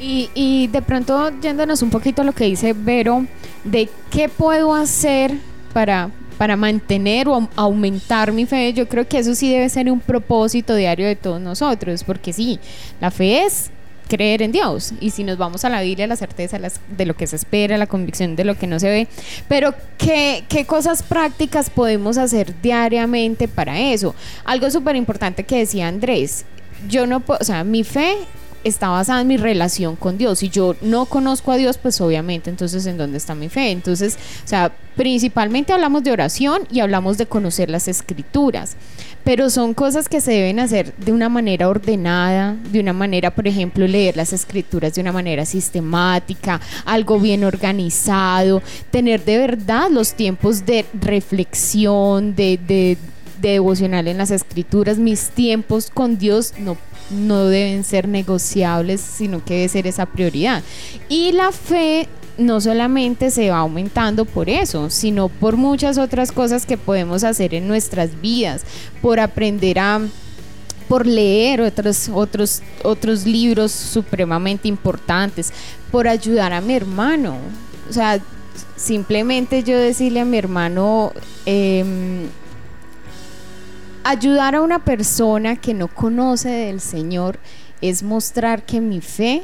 Y, 0.00 0.30
y 0.34 0.68
de 0.68 0.80
pronto, 0.80 1.30
yéndonos 1.40 1.82
un 1.82 1.90
poquito 1.90 2.22
a 2.22 2.24
lo 2.24 2.32
que 2.32 2.44
dice 2.44 2.72
Vero, 2.72 3.26
de 3.62 3.90
qué 4.10 4.30
puedo 4.30 4.74
hacer 4.74 5.38
para, 5.74 6.10
para 6.38 6.56
mantener 6.56 7.28
o 7.28 7.34
au- 7.34 7.48
aumentar 7.56 8.32
mi 8.32 8.46
fe, 8.46 8.72
yo 8.72 8.88
creo 8.88 9.06
que 9.06 9.18
eso 9.18 9.34
sí 9.34 9.50
debe 9.52 9.68
ser 9.68 9.90
un 9.90 10.00
propósito 10.00 10.74
diario 10.74 11.06
de 11.06 11.16
todos 11.16 11.40
nosotros, 11.40 12.04
porque 12.04 12.32
sí, 12.32 12.58
la 13.00 13.10
fe 13.10 13.44
es 13.44 13.70
creer 14.08 14.42
en 14.42 14.52
Dios. 14.52 14.92
Y 15.00 15.10
si 15.10 15.24
nos 15.24 15.38
vamos 15.38 15.64
a 15.64 15.70
la 15.70 15.80
Biblia, 15.80 16.06
la 16.06 16.16
certeza 16.16 16.58
de 16.58 17.06
lo 17.06 17.14
que 17.16 17.26
se 17.26 17.36
espera, 17.36 17.78
la 17.78 17.86
convicción 17.86 18.36
de 18.36 18.44
lo 18.44 18.54
que 18.56 18.66
no 18.66 18.78
se 18.78 18.88
ve. 18.90 19.08
Pero, 19.48 19.74
¿qué, 19.96 20.44
qué 20.48 20.66
cosas 20.66 21.02
prácticas 21.02 21.70
podemos 21.70 22.18
hacer 22.18 22.54
diariamente 22.60 23.48
para 23.48 23.80
eso? 23.80 24.14
Algo 24.44 24.70
súper 24.70 24.96
importante 24.96 25.44
que 25.44 25.56
decía 25.58 25.88
Andrés, 25.88 26.44
yo 26.88 27.06
no 27.06 27.20
puedo, 27.20 27.38
o 27.40 27.44
sea, 27.44 27.64
mi 27.64 27.82
fe 27.82 28.16
está 28.64 28.88
basada 28.88 29.20
en 29.20 29.28
mi 29.28 29.36
relación 29.36 29.96
con 29.96 30.18
Dios. 30.18 30.40
Si 30.40 30.48
yo 30.48 30.74
no 30.80 31.06
conozco 31.06 31.52
a 31.52 31.56
Dios, 31.56 31.78
pues 31.78 32.00
obviamente, 32.00 32.50
entonces, 32.50 32.86
¿en 32.86 32.98
dónde 32.98 33.18
está 33.18 33.34
mi 33.34 33.48
fe? 33.48 33.70
Entonces, 33.70 34.18
o 34.44 34.48
sea, 34.48 34.72
principalmente 34.96 35.72
hablamos 35.72 36.02
de 36.02 36.12
oración 36.12 36.62
y 36.70 36.80
hablamos 36.80 37.18
de 37.18 37.26
conocer 37.26 37.68
las 37.68 37.88
escrituras, 37.88 38.76
pero 39.24 39.50
son 39.50 39.74
cosas 39.74 40.08
que 40.08 40.20
se 40.20 40.32
deben 40.32 40.60
hacer 40.60 40.94
de 40.96 41.12
una 41.12 41.28
manera 41.28 41.68
ordenada, 41.68 42.56
de 42.70 42.80
una 42.80 42.92
manera, 42.92 43.34
por 43.34 43.46
ejemplo, 43.48 43.86
leer 43.86 44.16
las 44.16 44.32
escrituras 44.32 44.94
de 44.94 45.00
una 45.00 45.12
manera 45.12 45.44
sistemática, 45.44 46.60
algo 46.84 47.18
bien 47.18 47.44
organizado, 47.44 48.62
tener 48.90 49.24
de 49.24 49.38
verdad 49.38 49.90
los 49.90 50.14
tiempos 50.14 50.64
de 50.64 50.84
reflexión, 51.00 52.34
de, 52.34 52.58
de 52.58 52.98
de 53.48 53.54
devocional 53.54 54.08
en 54.08 54.18
las 54.18 54.30
escrituras, 54.30 54.98
mis 54.98 55.30
tiempos 55.30 55.90
con 55.92 56.18
Dios 56.18 56.54
no, 56.58 56.76
no 57.10 57.46
deben 57.46 57.84
ser 57.84 58.08
negociables, 58.08 59.00
sino 59.00 59.44
que 59.44 59.54
debe 59.54 59.68
ser 59.68 59.86
esa 59.86 60.06
prioridad. 60.06 60.62
Y 61.08 61.32
la 61.32 61.52
fe 61.52 62.08
no 62.38 62.60
solamente 62.60 63.30
se 63.30 63.50
va 63.50 63.58
aumentando 63.58 64.24
por 64.24 64.48
eso, 64.48 64.90
sino 64.90 65.28
por 65.28 65.56
muchas 65.56 65.98
otras 65.98 66.32
cosas 66.32 66.66
que 66.66 66.76
podemos 66.76 67.22
hacer 67.24 67.54
en 67.54 67.68
nuestras 67.68 68.20
vidas, 68.20 68.64
por 69.00 69.20
aprender 69.20 69.78
a 69.78 70.00
por 70.88 71.06
leer 71.06 71.62
otros, 71.62 72.10
otros, 72.12 72.62
otros 72.82 73.24
libros 73.24 73.72
supremamente 73.72 74.68
importantes, 74.68 75.52
por 75.90 76.06
ayudar 76.06 76.52
a 76.52 76.60
mi 76.60 76.74
hermano. 76.74 77.38
O 77.88 77.92
sea, 77.92 78.20
simplemente 78.76 79.62
yo 79.62 79.78
decirle 79.78 80.20
a 80.20 80.24
mi 80.24 80.36
hermano, 80.36 81.12
em, 81.46 82.26
ayudar 84.04 84.54
a 84.54 84.60
una 84.62 84.84
persona 84.84 85.56
que 85.56 85.74
no 85.74 85.88
conoce 85.88 86.48
del 86.48 86.80
Señor 86.80 87.38
es 87.80 88.02
mostrar 88.02 88.64
que 88.64 88.80
mi 88.80 89.00
fe 89.00 89.42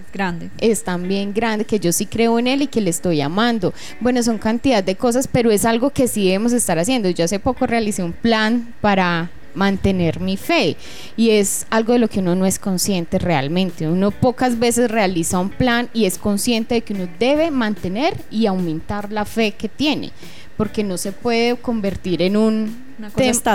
Es 0.00 0.12
grande. 0.12 0.50
es 0.58 0.84
también 0.84 1.34
grande, 1.34 1.64
que 1.64 1.78
yo 1.78 1.92
sí 1.92 2.06
creo 2.06 2.38
en 2.38 2.46
Él 2.46 2.62
y 2.62 2.66
que 2.68 2.80
le 2.80 2.90
estoy 2.90 3.20
amando. 3.20 3.74
Bueno, 4.00 4.22
son 4.22 4.38
cantidad 4.38 4.82
de 4.82 4.94
cosas, 4.94 5.28
pero 5.28 5.50
es 5.50 5.64
algo 5.64 5.90
que 5.90 6.08
sí 6.08 6.24
debemos 6.24 6.52
estar 6.52 6.78
haciendo. 6.78 7.10
Yo 7.10 7.24
hace 7.24 7.38
poco 7.38 7.66
realicé 7.66 8.02
un 8.02 8.12
plan 8.12 8.74
para 8.80 9.30
mantener 9.54 10.20
mi 10.20 10.36
fe 10.36 10.76
y 11.16 11.30
es 11.30 11.66
algo 11.70 11.94
de 11.94 11.98
lo 11.98 12.08
que 12.08 12.20
uno 12.20 12.34
no 12.34 12.46
es 12.46 12.58
consciente 12.58 13.18
realmente. 13.18 13.88
Uno 13.88 14.10
pocas 14.10 14.58
veces 14.58 14.90
realiza 14.90 15.38
un 15.38 15.50
plan 15.50 15.88
y 15.92 16.04
es 16.04 16.18
consciente 16.18 16.76
de 16.76 16.80
que 16.82 16.92
uno 16.92 17.08
debe 17.18 17.50
mantener 17.50 18.14
y 18.30 18.46
aumentar 18.46 19.10
la 19.10 19.24
fe 19.24 19.52
que 19.52 19.68
tiene, 19.68 20.12
porque 20.56 20.84
no 20.84 20.96
se 20.96 21.12
puede 21.12 21.56
convertir 21.56 22.22
en 22.22 22.36
un 22.36 22.86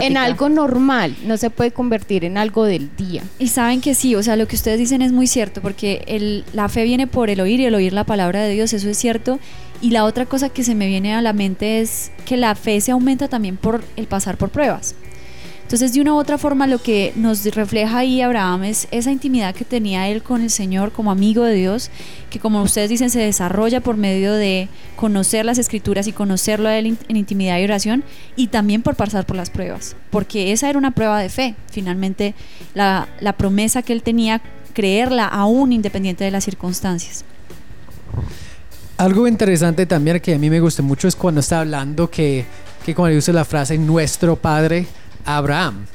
en 0.01 0.17
algo 0.17 0.49
normal, 0.49 1.15
no 1.25 1.35
se 1.35 1.49
puede 1.49 1.71
convertir 1.71 2.25
en 2.25 2.37
algo 2.37 2.65
del 2.65 2.95
día. 2.95 3.23
Y 3.39 3.47
saben 3.47 3.81
que 3.81 3.95
sí, 3.95 4.15
o 4.15 4.21
sea, 4.21 4.35
lo 4.35 4.47
que 4.47 4.55
ustedes 4.55 4.77
dicen 4.77 5.01
es 5.01 5.11
muy 5.11 5.25
cierto, 5.25 5.61
porque 5.61 6.03
el, 6.07 6.45
la 6.53 6.69
fe 6.69 6.83
viene 6.83 7.07
por 7.07 7.29
el 7.29 7.41
oír 7.41 7.59
y 7.59 7.65
el 7.65 7.73
oír 7.73 7.93
la 7.93 8.03
palabra 8.03 8.41
de 8.41 8.53
Dios, 8.53 8.71
eso 8.73 8.87
es 8.87 8.97
cierto. 8.97 9.39
Y 9.81 9.89
la 9.89 10.05
otra 10.05 10.27
cosa 10.27 10.49
que 10.49 10.63
se 10.63 10.75
me 10.75 10.85
viene 10.85 11.15
a 11.15 11.23
la 11.23 11.33
mente 11.33 11.81
es 11.81 12.11
que 12.25 12.37
la 12.37 12.53
fe 12.53 12.79
se 12.81 12.91
aumenta 12.91 13.27
también 13.27 13.57
por 13.57 13.83
el 13.95 14.05
pasar 14.05 14.37
por 14.37 14.49
pruebas. 14.49 14.93
Entonces, 15.71 15.93
de 15.93 16.01
una 16.01 16.13
u 16.13 16.17
otra 16.17 16.37
forma, 16.37 16.67
lo 16.67 16.79
que 16.79 17.13
nos 17.15 17.45
refleja 17.45 17.99
ahí 17.99 18.19
Abraham 18.19 18.65
es 18.65 18.89
esa 18.91 19.09
intimidad 19.09 19.55
que 19.55 19.63
tenía 19.63 20.09
él 20.09 20.21
con 20.21 20.41
el 20.41 20.49
Señor 20.49 20.91
como 20.91 21.11
amigo 21.11 21.45
de 21.45 21.53
Dios, 21.53 21.91
que 22.29 22.39
como 22.39 22.61
ustedes 22.61 22.89
dicen, 22.89 23.09
se 23.09 23.19
desarrolla 23.19 23.79
por 23.79 23.95
medio 23.95 24.33
de 24.33 24.67
conocer 24.97 25.45
las 25.45 25.57
escrituras 25.59 26.07
y 26.07 26.11
conocerlo 26.11 26.67
a 26.67 26.77
él 26.77 26.97
en 27.07 27.15
intimidad 27.15 27.57
y 27.57 27.63
oración, 27.63 28.03
y 28.35 28.47
también 28.47 28.81
por 28.81 28.97
pasar 28.97 29.25
por 29.25 29.37
las 29.37 29.49
pruebas, 29.49 29.95
porque 30.09 30.51
esa 30.51 30.69
era 30.69 30.77
una 30.77 30.91
prueba 30.91 31.21
de 31.21 31.29
fe. 31.29 31.55
Finalmente, 31.71 32.35
la, 32.73 33.07
promesa 33.37 33.81
que 33.81 33.93
él 33.93 34.03
tenía, 34.03 34.41
creerla 34.73 35.25
aún 35.25 35.71
independiente 35.71 36.25
de 36.25 36.31
las 36.31 36.43
circunstancias. 36.43 37.23
Algo 38.97 39.25
interesante 39.25 39.85
también 39.85 40.19
que 40.19 40.35
a 40.35 40.37
mí 40.37 40.49
me 40.49 40.59
gusta 40.59 40.83
mucho 40.83 41.07
es 41.07 41.15
cuando 41.15 41.39
está 41.39 41.61
hablando 41.61 42.09
que, 42.09 42.43
que 42.85 42.93
cuando 42.93 43.17
usa 43.17 43.33
la 43.33 43.45
frase 43.45 43.77
nuestro 43.77 44.35
padre 44.35 44.85
Abraham 45.25 45.85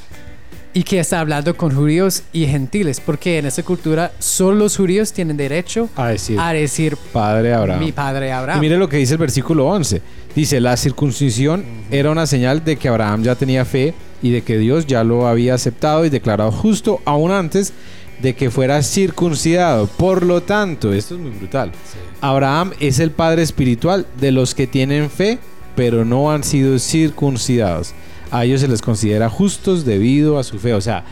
y 0.76 0.82
que 0.82 0.98
está 1.00 1.20
hablando 1.20 1.56
con 1.56 1.74
judíos 1.74 2.22
y 2.34 2.44
gentiles, 2.46 3.00
porque 3.00 3.38
en 3.38 3.46
esa 3.46 3.62
cultura 3.62 4.12
solo 4.18 4.58
los 4.58 4.76
judíos 4.76 5.10
tienen 5.10 5.38
derecho 5.38 5.88
A 5.96 6.08
decir, 6.08 6.38
a 6.38 6.52
decir 6.52 6.98
Padre 7.14 7.54
Abraham. 7.54 7.80
mi 7.80 7.92
padre 7.92 8.30
Abraham. 8.30 8.58
Y 8.58 8.60
mire 8.60 8.76
lo 8.76 8.86
que 8.86 8.98
dice 8.98 9.14
el 9.14 9.18
versículo 9.18 9.66
11. 9.68 10.02
Dice, 10.34 10.60
la 10.60 10.76
circuncisión 10.76 11.64
era 11.90 12.10
una 12.10 12.26
señal 12.26 12.62
de 12.62 12.76
que 12.76 12.88
Abraham 12.88 13.22
ya 13.22 13.34
tenía 13.36 13.64
fe 13.64 13.94
y 14.20 14.32
de 14.32 14.42
que 14.42 14.58
Dios 14.58 14.86
ya 14.86 15.02
lo 15.02 15.26
había 15.26 15.54
aceptado 15.54 16.04
y 16.04 16.10
declarado 16.10 16.52
justo 16.52 17.00
aún 17.06 17.30
antes 17.30 17.72
de 18.20 18.34
que 18.34 18.50
fuera 18.50 18.82
circuncidado. 18.82 19.86
Por 19.86 20.26
lo 20.26 20.42
tanto, 20.42 20.92
esto 20.92 21.14
es 21.14 21.20
muy 21.22 21.30
brutal. 21.30 21.72
Abraham 22.20 22.72
es 22.80 22.98
el 22.98 23.12
padre 23.12 23.42
espiritual 23.42 24.06
de 24.20 24.30
los 24.30 24.54
que 24.54 24.66
tienen 24.66 25.08
fe 25.08 25.38
pero 25.76 26.04
no 26.04 26.32
han 26.32 26.42
sido 26.42 26.78
circuncidados. 26.80 27.92
A 28.30 28.44
ellos 28.44 28.60
se 28.60 28.68
les 28.68 28.82
considera 28.82 29.28
justos 29.30 29.84
debido 29.84 30.38
a 30.38 30.44
su 30.44 30.58
fe. 30.58 30.74
O 30.74 30.80
sea, 30.80 31.04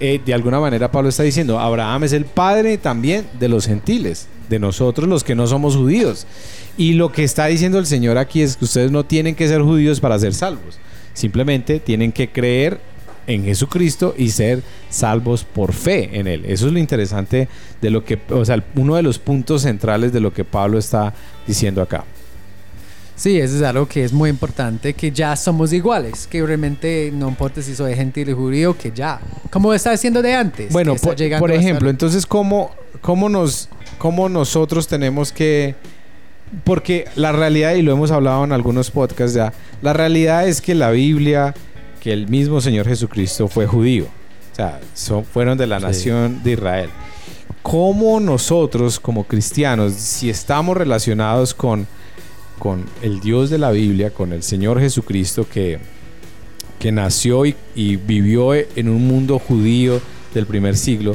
eh, 0.00 0.20
de 0.24 0.34
alguna 0.34 0.60
manera 0.60 0.90
Pablo 0.90 1.08
está 1.08 1.22
diciendo, 1.22 1.58
Abraham 1.58 2.04
es 2.04 2.12
el 2.12 2.24
padre 2.24 2.78
también 2.78 3.26
de 3.38 3.48
los 3.48 3.66
gentiles, 3.66 4.26
de 4.48 4.58
nosotros 4.58 5.08
los 5.08 5.24
que 5.24 5.34
no 5.34 5.46
somos 5.46 5.76
judíos. 5.76 6.26
Y 6.76 6.94
lo 6.94 7.12
que 7.12 7.24
está 7.24 7.46
diciendo 7.46 7.78
el 7.78 7.86
Señor 7.86 8.18
aquí 8.18 8.42
es 8.42 8.56
que 8.56 8.64
ustedes 8.64 8.90
no 8.90 9.04
tienen 9.04 9.34
que 9.34 9.48
ser 9.48 9.62
judíos 9.62 10.00
para 10.00 10.18
ser 10.18 10.34
salvos. 10.34 10.78
Simplemente 11.12 11.78
tienen 11.78 12.10
que 12.10 12.30
creer 12.30 12.80
en 13.26 13.44
Jesucristo 13.44 14.14
y 14.18 14.30
ser 14.30 14.62
salvos 14.90 15.44
por 15.44 15.72
fe 15.72 16.18
en 16.18 16.26
Él. 16.26 16.44
Eso 16.46 16.66
es 16.66 16.72
lo 16.72 16.78
interesante 16.78 17.48
de 17.80 17.90
lo 17.90 18.04
que, 18.04 18.18
o 18.30 18.44
sea, 18.44 18.62
uno 18.74 18.96
de 18.96 19.02
los 19.02 19.18
puntos 19.18 19.62
centrales 19.62 20.12
de 20.12 20.20
lo 20.20 20.32
que 20.32 20.44
Pablo 20.44 20.78
está 20.78 21.14
diciendo 21.46 21.80
acá. 21.80 22.04
Sí, 23.16 23.38
eso 23.38 23.56
es 23.56 23.62
algo 23.62 23.86
que 23.86 24.02
es 24.02 24.12
muy 24.12 24.28
importante, 24.28 24.92
que 24.94 25.10
ya 25.12 25.36
somos 25.36 25.72
iguales, 25.72 26.26
que 26.26 26.44
realmente 26.44 27.10
no 27.14 27.28
importa 27.28 27.62
si 27.62 27.74
soy 27.74 27.94
gentil 27.94 28.32
o 28.32 28.36
judío, 28.36 28.76
que 28.76 28.90
ya, 28.92 29.20
como 29.50 29.72
está 29.72 29.92
diciendo 29.92 30.20
de 30.20 30.34
antes. 30.34 30.72
Bueno, 30.72 30.96
por, 30.96 31.14
por 31.38 31.52
ejemplo, 31.52 31.90
entonces, 31.90 32.26
¿cómo, 32.26 32.72
cómo, 33.00 33.28
nos, 33.28 33.68
¿cómo 33.98 34.28
nosotros 34.28 34.88
tenemos 34.88 35.30
que...? 35.32 35.76
Porque 36.64 37.06
la 37.16 37.32
realidad, 37.32 37.74
y 37.74 37.82
lo 37.82 37.92
hemos 37.92 38.10
hablado 38.10 38.44
en 38.44 38.52
algunos 38.52 38.90
podcasts 38.90 39.34
ya, 39.34 39.52
la 39.80 39.92
realidad 39.92 40.46
es 40.46 40.60
que 40.60 40.74
la 40.74 40.90
Biblia, 40.90 41.54
que 42.00 42.12
el 42.12 42.28
mismo 42.28 42.60
Señor 42.60 42.86
Jesucristo 42.86 43.48
fue 43.48 43.66
judío. 43.66 44.06
O 44.52 44.56
sea, 44.56 44.80
son, 44.92 45.24
fueron 45.24 45.56
de 45.56 45.66
la 45.66 45.78
Sí. 45.80 45.84
nación 45.86 46.42
de 46.44 46.52
Israel. 46.52 46.90
¿Cómo 47.62 48.20
nosotros 48.20 49.00
como 49.00 49.24
cristianos, 49.24 49.94
si 49.94 50.28
estamos 50.30 50.76
relacionados 50.76 51.54
con, 51.54 51.86
con 52.64 52.86
el 53.02 53.20
Dios 53.20 53.50
de 53.50 53.58
la 53.58 53.70
Biblia, 53.72 54.08
con 54.08 54.32
el 54.32 54.42
Señor 54.42 54.80
Jesucristo 54.80 55.46
que, 55.46 55.78
que 56.78 56.92
nació 56.92 57.44
y, 57.44 57.54
y 57.74 57.96
vivió 57.96 58.54
en 58.54 58.88
un 58.88 59.06
mundo 59.06 59.38
judío 59.38 60.00
del 60.32 60.46
primer 60.46 60.74
siglo, 60.74 61.14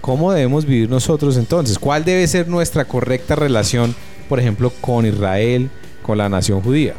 ¿cómo 0.00 0.32
debemos 0.32 0.64
vivir 0.64 0.88
nosotros 0.88 1.36
entonces? 1.36 1.78
¿Cuál 1.78 2.06
debe 2.06 2.26
ser 2.26 2.48
nuestra 2.48 2.86
correcta 2.86 3.36
relación, 3.36 3.94
por 4.26 4.40
ejemplo, 4.40 4.72
con 4.80 5.04
Israel, 5.04 5.68
con 6.02 6.16
la 6.16 6.30
nación 6.30 6.62
judía? 6.62 6.94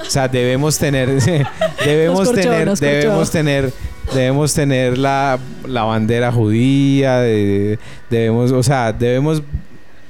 O 0.00 0.10
sea, 0.10 0.28
debemos 0.28 0.78
tener, 0.78 1.10
debemos 1.84 2.26
corchó, 2.28 2.40
tener, 2.40 2.74
debemos 2.78 3.30
tener, 3.30 3.72
debemos 4.14 4.54
tener 4.54 4.96
la, 4.96 5.38
la 5.66 5.82
bandera 5.82 6.32
judía, 6.32 7.18
de- 7.18 7.78
debemos, 8.08 8.50
o 8.52 8.62
sea, 8.62 8.94
debemos, 8.94 9.42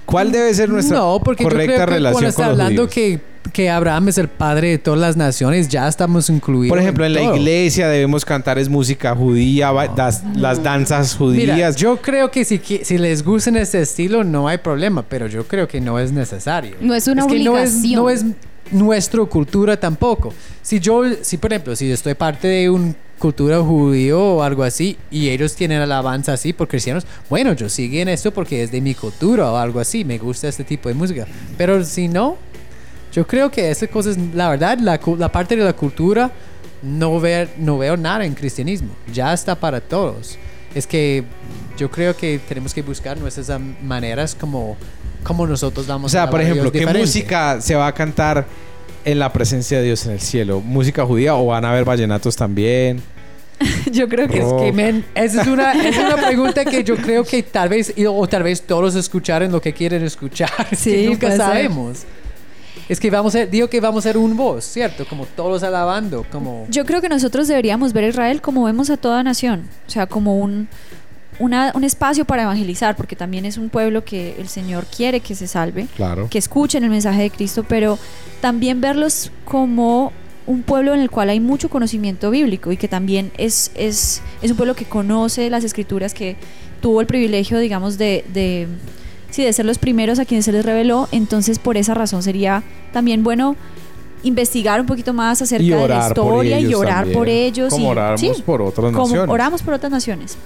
¿cuál 0.09 0.33
debe 0.33 0.53
ser 0.55 0.69
nuestra 0.71 0.97
no, 0.99 1.21
porque 1.23 1.45
yo 1.45 1.49
correcta 1.51 1.75
creo 1.75 1.87
que 1.87 1.93
relación 1.95 2.13
cuando 2.15 2.29
está 2.31 2.43
con 2.43 2.51
los 2.53 2.61
hablando 2.61 2.83
judíos? 2.89 2.95
que, 2.95 3.21
que 3.53 3.71
Abraham 3.71 4.09
es 4.09 4.19
el 4.19 4.29
padre 4.29 4.71
de 4.71 4.79
todas 4.79 5.01
las 5.01 5.17
naciones, 5.17 5.69
ya 5.69 5.87
estamos 5.89 6.29
incluidos. 6.31 6.71
Por 6.71 6.79
ejemplo, 6.79 7.05
en 7.07 7.15
la 7.15 7.21
todo. 7.21 7.37
iglesia 7.37 7.89
debemos 7.89 8.25
cantar 8.25 8.59
es 8.59 8.69
música 8.69 9.15
judía, 9.15 9.71
ba- 9.71 9.89
das- 9.89 10.23
las 10.35 10.63
danzas 10.63 11.15
judías. 11.17 11.55
Mira, 11.57 11.71
yo 11.71 11.97
creo 11.99 12.31
que 12.31 12.45
si, 12.45 12.59
si 12.83 12.99
les 12.99 13.23
gusta 13.25 13.51
este 13.59 13.81
estilo 13.81 14.25
no 14.25 14.49
hay 14.49 14.59
problema, 14.59 15.03
pero 15.03 15.27
yo 15.27 15.47
creo 15.47 15.67
que 15.69 15.81
no 15.81 15.99
es 15.99 16.13
necesario. 16.13 16.77
No 16.81 16.95
es 16.95 17.07
una 17.09 17.27
que 17.27 17.39
no 17.45 17.57
es, 17.59 17.71
obligación. 17.77 17.95
no 18.03 18.11
es 18.11 18.25
nuestra 18.71 19.25
cultura 19.25 19.79
tampoco. 19.79 20.35
Si 20.63 20.79
yo, 20.81 21.03
si 21.23 21.39
por 21.39 21.53
ejemplo, 21.53 21.75
si 21.75 21.91
estoy 21.91 22.15
parte 22.15 22.49
de 22.49 22.69
una 22.71 22.95
cultura 23.19 23.61
judío 23.61 24.21
o 24.21 24.43
algo 24.43 24.63
así 24.63 24.97
y 25.11 25.29
ellos 25.29 25.55
tienen 25.55 25.81
alabanza 25.81 26.33
así 26.33 26.53
por 26.53 26.69
cristianos, 26.69 27.05
bueno, 27.29 27.53
yo 27.53 27.69
sigo 27.69 27.97
en 27.97 28.09
esto 28.09 28.33
porque 28.33 28.63
es 28.63 28.71
de 28.71 28.81
mi 28.81 28.95
cultura 28.95 29.51
o 29.51 29.57
algo 29.57 29.81
así, 29.81 30.05
me 30.05 30.19
gusta 30.19 30.49
este 30.49 30.65
tipo 30.65 30.89
de 30.89 30.95
música. 30.95 31.27
Pero 31.57 31.85
si 31.85 32.09
no, 32.09 32.37
yo 33.13 33.27
creo 33.27 33.51
que 33.51 33.71
esas 33.71 33.89
cosas, 33.89 34.17
la 34.35 34.49
verdad, 34.49 34.79
la, 34.79 35.01
la 35.19 35.33
parte 35.33 35.57
de 35.57 35.65
la 35.65 35.73
cultura, 35.73 36.31
no, 36.83 37.19
ver, 37.21 37.51
no 37.59 37.79
veo 37.79 37.97
nada 37.97 38.25
en 38.25 38.35
cristianismo. 38.35 38.91
Ya 39.13 39.33
está 39.33 39.55
para 39.55 39.81
todos. 39.81 40.39
Es 40.75 40.87
que 40.87 41.25
yo 41.77 41.91
creo 41.91 42.17
que 42.17 42.41
tenemos 42.49 42.75
que 42.75 42.83
buscar 42.83 43.19
nuestras 43.19 43.61
maneras 43.83 44.35
como, 44.35 44.77
como 45.23 45.47
nosotros 45.47 45.87
vamos 45.87 46.11
o 46.11 46.13
sea, 46.13 46.25
a 46.25 46.31
por 46.31 46.41
ejemplo, 46.41 46.71
¿qué 46.71 46.81
diferente. 46.81 47.07
música 47.07 47.61
se 47.61 47.75
va 47.75 47.87
a 47.87 47.93
cantar 47.93 48.47
en 49.05 49.19
la 49.19 49.33
presencia 49.33 49.79
de 49.79 49.85
Dios 49.85 50.05
en 50.07 50.13
el 50.13 50.21
cielo? 50.21 50.61
¿Música 50.61 51.05
judía 51.05 51.35
o 51.35 51.47
van 51.47 51.65
a 51.65 51.71
haber 51.71 51.85
vallenatos 51.85 52.37
también? 52.37 53.01
Yo 53.93 54.09
creo 54.09 54.29
que 54.29 54.39
Es 54.39 54.53
que, 54.53 54.73
men, 54.73 55.05
esa 55.15 55.43
es 55.43 55.49
una, 55.49 55.73
es 55.73 55.97
una 55.99 56.17
pregunta 56.17 56.65
que 56.65 56.85
yo 56.85 56.97
creo 56.97 57.25
que 57.25 57.43
tal 57.43 57.69
vez, 57.69 57.93
o 58.07 58.27
tal 58.29 58.45
vez 58.45 58.63
todos 58.63 58.95
escucharon 58.95 59.51
lo 59.51 59.61
que 59.61 59.73
quieren 59.73 60.05
escuchar. 60.05 60.51
Es 60.71 60.83
que 60.83 60.91
Sí, 60.91 61.07
nunca 61.09 61.29
ser. 61.29 61.39
sabemos. 61.39 62.05
Es 62.89 63.01
que 63.01 63.11
vamos 63.11 63.35
a 63.35 63.45
digo 63.47 63.69
que 63.69 63.81
vamos 63.81 64.07
a 64.07 64.09
ser 64.09 64.17
un 64.17 64.37
voz, 64.37 64.65
¿cierto? 64.65 65.05
Como 65.07 65.27
todos 65.27 65.63
alabando, 65.63 66.25
como... 66.31 66.67
Yo 66.71 66.87
creo 66.87 67.01
que 67.03 67.09
nosotros 67.09 67.47
deberíamos 67.49 67.93
ver 67.93 68.05
a 68.05 68.09
Israel 68.09 68.41
como 68.41 68.65
vemos 68.65 68.89
a 68.91 68.97
toda 68.97 69.23
nación, 69.23 69.65
o 69.87 69.91
sea, 69.91 70.07
como 70.07 70.39
un, 70.39 70.69
una- 71.39 71.73
un 71.75 71.85
espacio 71.85 72.25
para 72.25 72.43
evangelizar, 72.43 72.97
porque 72.97 73.15
también 73.17 73.45
es 73.45 73.59
un 73.59 73.69
pueblo 73.69 74.05
que 74.05 74.35
el 74.39 74.49
Señor 74.49 74.87
quiere 74.87 75.21
que 75.21 75.35
se 75.35 75.47
salve, 75.47 75.87
Claro. 75.97 76.29
que 76.31 76.39
escuchen 76.39 76.83
el 76.85 76.91
mensaje 76.91 77.23
de 77.23 77.31
Cristo, 77.31 77.65
pero 77.69 77.99
también 78.41 78.81
verlos 78.81 79.31
como 79.45 80.13
un 80.47 80.63
pueblo 80.63 80.95
en 80.95 81.01
el 81.01 81.11
cual 81.11 81.29
hay 81.29 81.41
mucho 81.41 81.69
conocimiento 81.69 82.31
bíblico 82.31 82.73
y 82.73 82.77
que 82.77 82.89
también 82.89 83.31
es, 83.37 83.71
es, 83.75 84.23
es 84.43 84.51
un 84.51 84.57
pueblo 84.57 84.75
que 84.75 84.87
conoce 84.87 85.51
las 85.51 85.63
escrituras, 85.63 86.15
que 86.15 86.37
tuvo 86.81 87.01
el 87.01 87.07
privilegio, 87.07 87.59
digamos, 87.59 87.99
de, 87.99 88.25
de, 88.33 88.67
sí, 89.31 89.45
de 89.45 89.53
ser 89.53 89.67
los 89.67 89.79
primeros 89.79 90.19
a 90.19 90.25
quienes 90.25 90.45
se 90.47 90.53
les 90.53 90.65
reveló. 90.65 91.07
Entonces, 91.13 91.59
por 91.59 91.77
esa 91.77 91.93
razón 91.95 92.23
sería 92.23 92.63
también 92.93 93.23
bueno 93.23 93.57
investigar 94.23 94.81
un 94.81 94.87
poquito 94.87 95.13
más 95.13 95.41
acerca 95.43 95.77
de 95.77 95.89
la 95.89 96.09
historia 96.09 96.59
y 96.59 96.75
orar 96.75 96.95
también, 97.01 97.19
por 97.19 97.29
ellos. 97.29 97.71
Como 97.71 97.87
y, 97.87 97.91
oramos 97.91 98.21
sí, 98.21 98.33
por 98.45 98.63
otras 98.63 98.93
como 98.93 99.15
oramos 99.31 99.63
por 99.63 99.75
otras 99.75 99.93
naciones. 99.93 100.37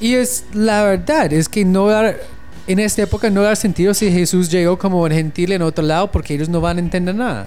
Y 0.00 0.14
es 0.14 0.44
la 0.52 0.82
verdad, 0.84 1.32
es 1.32 1.48
que 1.48 1.64
no 1.64 1.86
dar, 1.88 2.18
en 2.66 2.78
esta 2.78 3.02
época 3.02 3.30
no 3.30 3.42
da 3.42 3.56
sentido 3.56 3.94
si 3.94 4.10
Jesús 4.10 4.50
llegó 4.50 4.78
como 4.78 5.00
un 5.02 5.10
gentil 5.10 5.52
en 5.52 5.62
otro 5.62 5.84
lado 5.84 6.10
porque 6.10 6.34
ellos 6.34 6.48
no 6.48 6.60
van 6.60 6.76
a 6.76 6.80
entender 6.80 7.14
nada. 7.14 7.46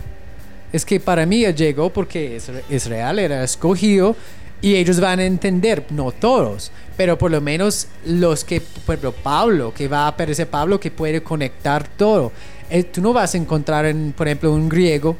Es 0.73 0.85
que 0.85 0.99
para 0.99 1.25
mí 1.25 1.43
él 1.45 1.55
llegó 1.55 1.89
porque 1.91 2.37
Isra- 2.37 2.61
Israel 2.69 3.19
era 3.19 3.43
escogido 3.43 4.15
y 4.61 4.75
ellos 4.75 4.99
van 4.99 5.19
a 5.19 5.25
entender, 5.25 5.85
no 5.89 6.11
todos, 6.11 6.71
pero 6.97 7.17
por 7.17 7.31
lo 7.31 7.39
menos 7.39 7.87
los 8.05 8.43
que, 8.43 8.61
por 8.85 8.95
ejemplo, 8.95 9.13
Pablo, 9.23 9.73
que 9.73 9.87
va 9.87 9.99
a 10.05 10.07
aparecer 10.09 10.47
Pablo, 10.47 10.79
que 10.79 10.91
puede 10.91 11.23
conectar 11.23 11.87
todo. 11.87 12.31
Eh, 12.69 12.83
tú 12.83 13.01
no 13.01 13.13
vas 13.13 13.33
a 13.33 13.37
encontrar, 13.37 13.85
en, 13.85 14.11
por 14.11 14.27
ejemplo, 14.27 14.51
un 14.53 14.67
griego, 14.69 15.15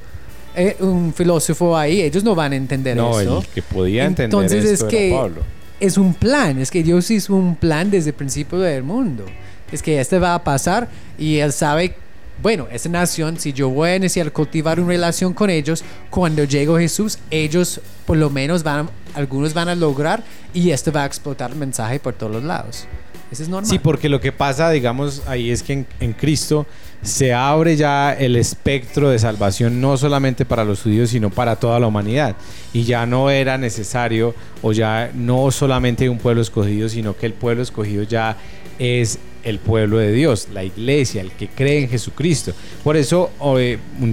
eh, 0.56 0.76
un 0.82 1.14
filósofo 1.14 1.78
ahí, 1.78 2.02
ellos 2.02 2.24
no 2.24 2.36
van 2.36 2.52
a 2.54 2.56
entender 2.58 2.98
No, 2.98 3.20
eso 3.20 3.40
el 3.40 3.48
que 3.48 3.62
podía 3.62 4.06
entender 4.06 4.26
Entonces 4.26 4.66
esto 4.66 4.88
es 4.88 4.94
era 4.94 5.02
que 5.02 5.12
Pablo. 5.16 5.42
Es 5.80 5.98
un 5.98 6.14
plan, 6.14 6.60
es 6.60 6.72
que 6.72 6.84
Dios 6.84 7.10
hizo 7.12 7.36
un 7.36 7.56
plan 7.56 7.90
desde 7.90 8.10
el 8.10 8.16
principio 8.16 8.60
del 8.60 8.84
mundo. 8.84 9.26
Es 9.72 9.82
que 9.82 10.00
este 10.00 10.20
va 10.20 10.36
a 10.36 10.44
pasar 10.44 10.90
y 11.18 11.38
Él 11.38 11.54
sabe, 11.54 11.96
bueno, 12.42 12.68
esa 12.72 12.90
nación, 12.90 13.40
si 13.40 13.54
yo 13.54 13.70
voy 13.70 13.90
a 13.90 13.96
iniciar 13.96 14.32
cultivar 14.32 14.80
una 14.80 14.90
relación 14.90 15.34
con 15.34 15.50
ellos, 15.50 15.84
cuando 16.10 16.44
llego 16.44 16.78
Jesús, 16.78 17.20
ellos 17.30 17.82
por 18.06 18.18
lo 18.18 18.30
menos 18.30 18.64
van, 18.64 18.90
algunos 19.14 19.54
van 19.54 19.70
a 19.70 19.76
lograr 19.76 20.24
y 20.54 20.72
esto 20.72 20.92
va 20.92 21.04
a 21.04 21.06
explotar 21.06 21.52
el 21.52 21.58
mensaje 21.58 22.00
por 22.00 22.14
todos 22.14 22.32
los 22.32 22.44
lados. 22.44 22.88
Eso 23.32 23.44
es 23.44 23.50
normal. 23.50 23.70
Sí, 23.70 23.78
porque 23.78 24.10
lo 24.10 24.20
que 24.20 24.32
pasa, 24.32 24.72
digamos, 24.72 25.22
ahí 25.28 25.52
es 25.52 25.62
que 25.62 25.86
en 26.00 26.14
Cristo 26.14 26.66
se 27.02 27.34
abre 27.34 27.76
ya 27.76 28.14
el 28.14 28.36
espectro 28.36 29.10
de 29.10 29.20
salvación 29.20 29.80
no 29.80 29.98
solamente 29.98 30.46
para 30.46 30.66
los 30.66 30.82
judíos, 30.82 31.10
sino 31.10 31.30
para 31.30 31.56
toda 31.56 31.80
la 31.80 31.88
humanidad. 31.88 32.36
Y 32.74 32.84
ya 32.84 33.06
no 33.06 33.30
era 33.30 33.58
necesario, 33.58 34.36
o 34.62 34.74
ya 34.74 35.12
no 35.14 35.50
solamente 35.52 36.10
un 36.10 36.18
pueblo 36.18 36.42
escogido, 36.42 36.90
sino 36.90 37.16
que 37.16 37.26
el 37.26 37.34
pueblo 37.34 37.64
escogido 37.64 38.04
ya 38.04 38.38
es 38.78 39.20
el 39.44 39.60
pueblo 39.60 39.98
de 39.98 40.12
Dios, 40.12 40.50
la 40.54 40.66
iglesia, 40.66 41.22
el 41.22 41.32
que 41.32 41.48
cree 41.48 41.84
en 41.84 41.90
Jesucristo. 41.90 42.54
Por 42.84 42.98
eso 42.98 43.32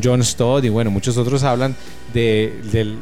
John 0.03 0.23
Stott 0.23 0.65
y 0.65 0.69
bueno, 0.69 0.91
muchos 0.91 1.17
otros 1.17 1.43
hablan 1.43 1.75
de, 2.15 2.55
del 2.71 2.99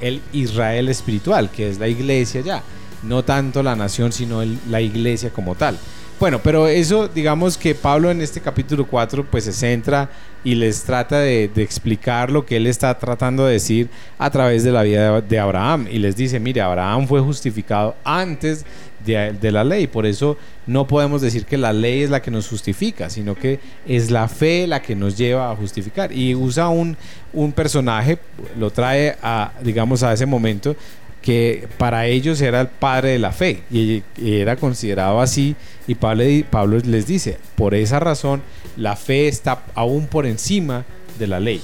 el 0.00 0.20
Israel 0.32 0.88
espiritual, 0.88 1.50
que 1.50 1.68
es 1.68 1.78
la 1.78 1.88
iglesia 1.88 2.40
ya 2.42 2.62
no 3.02 3.24
tanto 3.24 3.62
la 3.62 3.76
nación, 3.76 4.12
sino 4.12 4.42
la 4.68 4.80
iglesia 4.80 5.30
como 5.30 5.54
tal. 5.54 5.78
Bueno, 6.22 6.38
pero 6.40 6.68
eso, 6.68 7.08
digamos 7.08 7.58
que 7.58 7.74
Pablo 7.74 8.08
en 8.08 8.20
este 8.20 8.40
capítulo 8.40 8.86
4 8.86 9.26
pues 9.28 9.42
se 9.42 9.52
centra 9.52 10.08
y 10.44 10.54
les 10.54 10.84
trata 10.84 11.18
de, 11.18 11.50
explicar 11.56 12.30
lo 12.30 12.46
que 12.46 12.58
él 12.58 12.68
está 12.68 12.96
tratando 12.96 13.44
de 13.44 13.54
decir 13.54 13.88
a 14.18 14.30
través 14.30 14.62
de 14.62 14.70
la 14.70 14.84
vida 14.84 15.20
de, 15.20 15.38
Abraham. 15.40 15.88
Y 15.90 15.98
les 15.98 16.14
dice, 16.14 16.38
mire, 16.38 16.60
Abraham 16.60 17.08
fue 17.08 17.20
justificado 17.20 17.96
antes 18.04 18.64
de, 19.04 19.32
de 19.32 19.50
la 19.50 19.64
ley. 19.64 19.88
Por 19.88 20.06
eso 20.06 20.36
no 20.64 20.86
podemos 20.86 21.22
decir 21.22 21.44
que 21.44 21.58
la 21.58 21.72
ley 21.72 22.02
es 22.02 22.10
la 22.10 22.22
que 22.22 22.30
nos 22.30 22.48
justifica, 22.48 23.10
sino 23.10 23.34
que 23.34 23.58
es 23.84 24.12
la 24.12 24.28
fe 24.28 24.68
la 24.68 24.80
que 24.80 24.94
nos 24.94 25.18
lleva 25.18 25.50
a 25.50 25.56
justificar. 25.56 26.12
Y 26.12 26.36
usa 26.36 26.68
un, 26.68 26.96
un 27.32 27.50
personaje, 27.50 28.20
lo 28.56 28.70
trae 28.70 29.16
a, 29.22 29.50
digamos, 29.60 30.04
a 30.04 30.12
ese 30.12 30.26
momento 30.26 30.76
que 31.22 31.68
para 31.78 32.06
ellos 32.06 32.40
era 32.40 32.60
el 32.60 32.68
padre 32.68 33.10
de 33.10 33.18
la 33.18 33.32
fe 33.32 33.62
y, 33.70 34.02
era 34.20 34.56
considerado 34.56 35.20
así 35.20 35.56
y 35.86 35.94
Pablo, 35.94 36.24
Pablo 36.50 36.78
les 36.84 37.06
dice, 37.06 37.38
por 37.56 37.74
esa 37.74 38.00
razón 38.00 38.42
la 38.76 38.96
fe 38.96 39.28
está 39.28 39.64
aún 39.74 40.06
por 40.06 40.26
encima 40.26 40.84
de 41.18 41.26
la 41.26 41.40
ley 41.40 41.62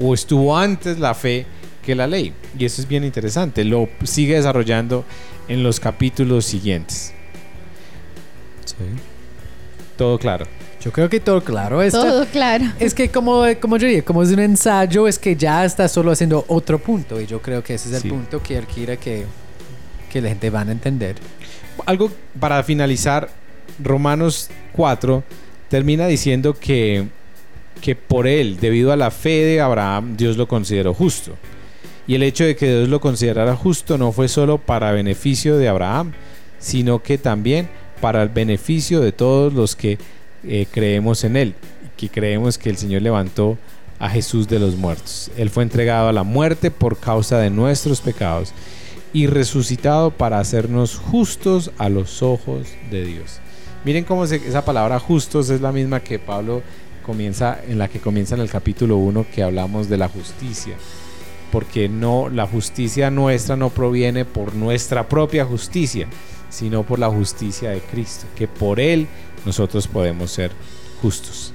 o 0.00 0.14
estuvo 0.14 0.56
antes 0.56 0.98
la 0.98 1.14
fe 1.14 1.46
que 1.84 1.94
la 1.94 2.06
ley 2.06 2.32
y 2.58 2.64
eso 2.64 2.80
es 2.80 2.88
bien 2.88 3.04
interesante, 3.04 3.64
lo 3.64 3.88
sigue 4.04 4.34
desarrollando 4.34 5.04
en 5.48 5.62
los 5.62 5.80
capítulos 5.80 6.44
siguientes. 6.44 7.14
Todo 9.96 10.18
claro. 10.18 10.46
Yo 10.80 10.92
creo 10.92 11.08
que 11.08 11.18
todo 11.20 11.42
claro. 11.42 11.82
Esta- 11.82 12.02
Todo 12.02 12.24
claro. 12.26 12.64
Es 12.78 12.94
que 12.94 13.08
como, 13.10 13.42
como 13.60 13.76
yo 13.78 13.88
dije, 13.88 14.04
como 14.04 14.22
es 14.22 14.30
un 14.30 14.38
ensayo, 14.38 15.08
es 15.08 15.18
que 15.18 15.34
ya 15.34 15.64
está 15.64 15.88
solo 15.88 16.12
haciendo 16.12 16.44
otro 16.48 16.78
punto. 16.78 17.20
Y 17.20 17.26
yo 17.26 17.42
creo 17.42 17.62
que 17.64 17.74
ese 17.74 17.88
es 17.88 17.96
el 17.96 18.02
Sí. 18.02 18.08
punto 18.08 18.40
que 18.42 18.56
él 18.58 18.66
quiere 18.66 18.96
que, 18.96 19.24
que 20.10 20.20
la 20.20 20.28
gente 20.28 20.50
van 20.50 20.68
a 20.68 20.72
entender. 20.72 21.16
Algo 21.84 22.10
para 22.38 22.62
finalizar, 22.62 23.28
Romanos 23.82 24.50
4 24.72 25.24
termina 25.68 26.06
diciendo 26.06 26.54
que, 26.54 27.06
que 27.80 27.94
por 27.96 28.26
él, 28.26 28.58
debido 28.60 28.92
a 28.92 28.96
la 28.96 29.10
fe 29.10 29.44
de 29.44 29.60
Abraham, 29.60 30.16
Dios 30.16 30.36
lo 30.36 30.46
consideró 30.48 30.94
justo. 30.94 31.32
Y 32.06 32.14
el 32.14 32.22
hecho 32.22 32.44
de 32.44 32.56
que 32.56 32.66
Dios 32.68 32.88
lo 32.88 33.00
considerara 33.00 33.54
justo 33.54 33.98
no 33.98 34.12
fue 34.12 34.28
solo 34.28 34.58
para 34.58 34.92
beneficio 34.92 35.58
de 35.58 35.68
Abraham, 35.68 36.12
sino 36.58 37.02
que 37.02 37.18
también 37.18 37.68
para 38.00 38.22
el 38.22 38.28
beneficio 38.30 39.00
de 39.00 39.12
todos 39.12 39.52
los 39.52 39.76
que 39.76 39.98
eh, 40.44 40.66
creemos 40.70 41.24
en 41.24 41.36
Él, 41.36 41.54
que 41.96 42.08
creemos 42.08 42.58
que 42.58 42.70
el 42.70 42.76
Señor 42.76 43.02
levantó 43.02 43.58
a 43.98 44.08
Jesús 44.08 44.46
de 44.48 44.58
los 44.58 44.76
muertos. 44.76 45.30
Él 45.36 45.50
fue 45.50 45.62
entregado 45.64 46.08
a 46.08 46.12
la 46.12 46.22
muerte 46.22 46.70
por 46.70 46.98
causa 46.98 47.38
de 47.38 47.50
nuestros 47.50 48.00
pecados 48.00 48.52
y 49.12 49.26
resucitado 49.26 50.10
para 50.10 50.38
hacernos 50.38 50.96
justos 50.96 51.70
a 51.78 51.88
los 51.88 52.22
ojos 52.22 52.68
de 52.90 53.04
Dios. 53.04 53.40
Miren 53.84 54.04
cómo 54.04 54.26
se- 54.26 54.36
esa 54.36 54.64
palabra 54.64 54.98
justos 55.00 55.50
es 55.50 55.60
la 55.60 55.72
misma 55.72 56.00
que 56.00 56.18
Pablo 56.18 56.62
comienza 57.04 57.58
en 57.66 57.78
la 57.78 57.88
que 57.88 58.00
comienza 58.00 58.34
en 58.34 58.42
el 58.42 58.50
capítulo 58.50 58.96
1 58.98 59.24
que 59.34 59.42
hablamos 59.42 59.88
de 59.88 59.96
la 59.96 60.08
justicia. 60.08 60.74
Porque 61.50 61.88
no 61.88 62.28
la 62.28 62.46
justicia 62.46 63.10
nuestra 63.10 63.56
no 63.56 63.70
proviene 63.70 64.26
por 64.26 64.54
nuestra 64.54 65.08
propia 65.08 65.46
justicia, 65.46 66.06
sino 66.50 66.82
por 66.82 66.98
la 66.98 67.08
justicia 67.08 67.70
de 67.70 67.80
Cristo, 67.80 68.26
que 68.36 68.46
por 68.46 68.78
él 68.78 69.06
nosotros 69.48 69.88
podemos 69.88 70.30
ser 70.30 70.52
justos. 71.02 71.52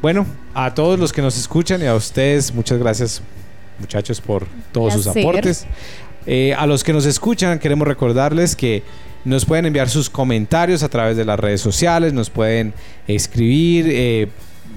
Bueno, 0.00 0.26
a 0.54 0.72
todos 0.72 0.98
los 0.98 1.12
que 1.12 1.20
nos 1.20 1.36
escuchan 1.36 1.82
y 1.82 1.86
a 1.86 1.94
ustedes, 1.94 2.54
muchas 2.54 2.78
gracias 2.78 3.22
muchachos 3.78 4.20
por 4.20 4.46
todos 4.72 4.94
sus 4.94 5.06
aportes. 5.06 5.66
Eh, 6.26 6.54
a 6.54 6.66
los 6.66 6.84
que 6.84 6.92
nos 6.92 7.04
escuchan, 7.06 7.58
queremos 7.58 7.86
recordarles 7.86 8.56
que 8.56 8.82
nos 9.24 9.44
pueden 9.44 9.66
enviar 9.66 9.88
sus 9.88 10.08
comentarios 10.08 10.82
a 10.82 10.88
través 10.88 11.16
de 11.16 11.24
las 11.24 11.38
redes 11.38 11.60
sociales, 11.60 12.12
nos 12.12 12.30
pueden 12.30 12.74
escribir 13.06 13.86
eh, 13.88 14.28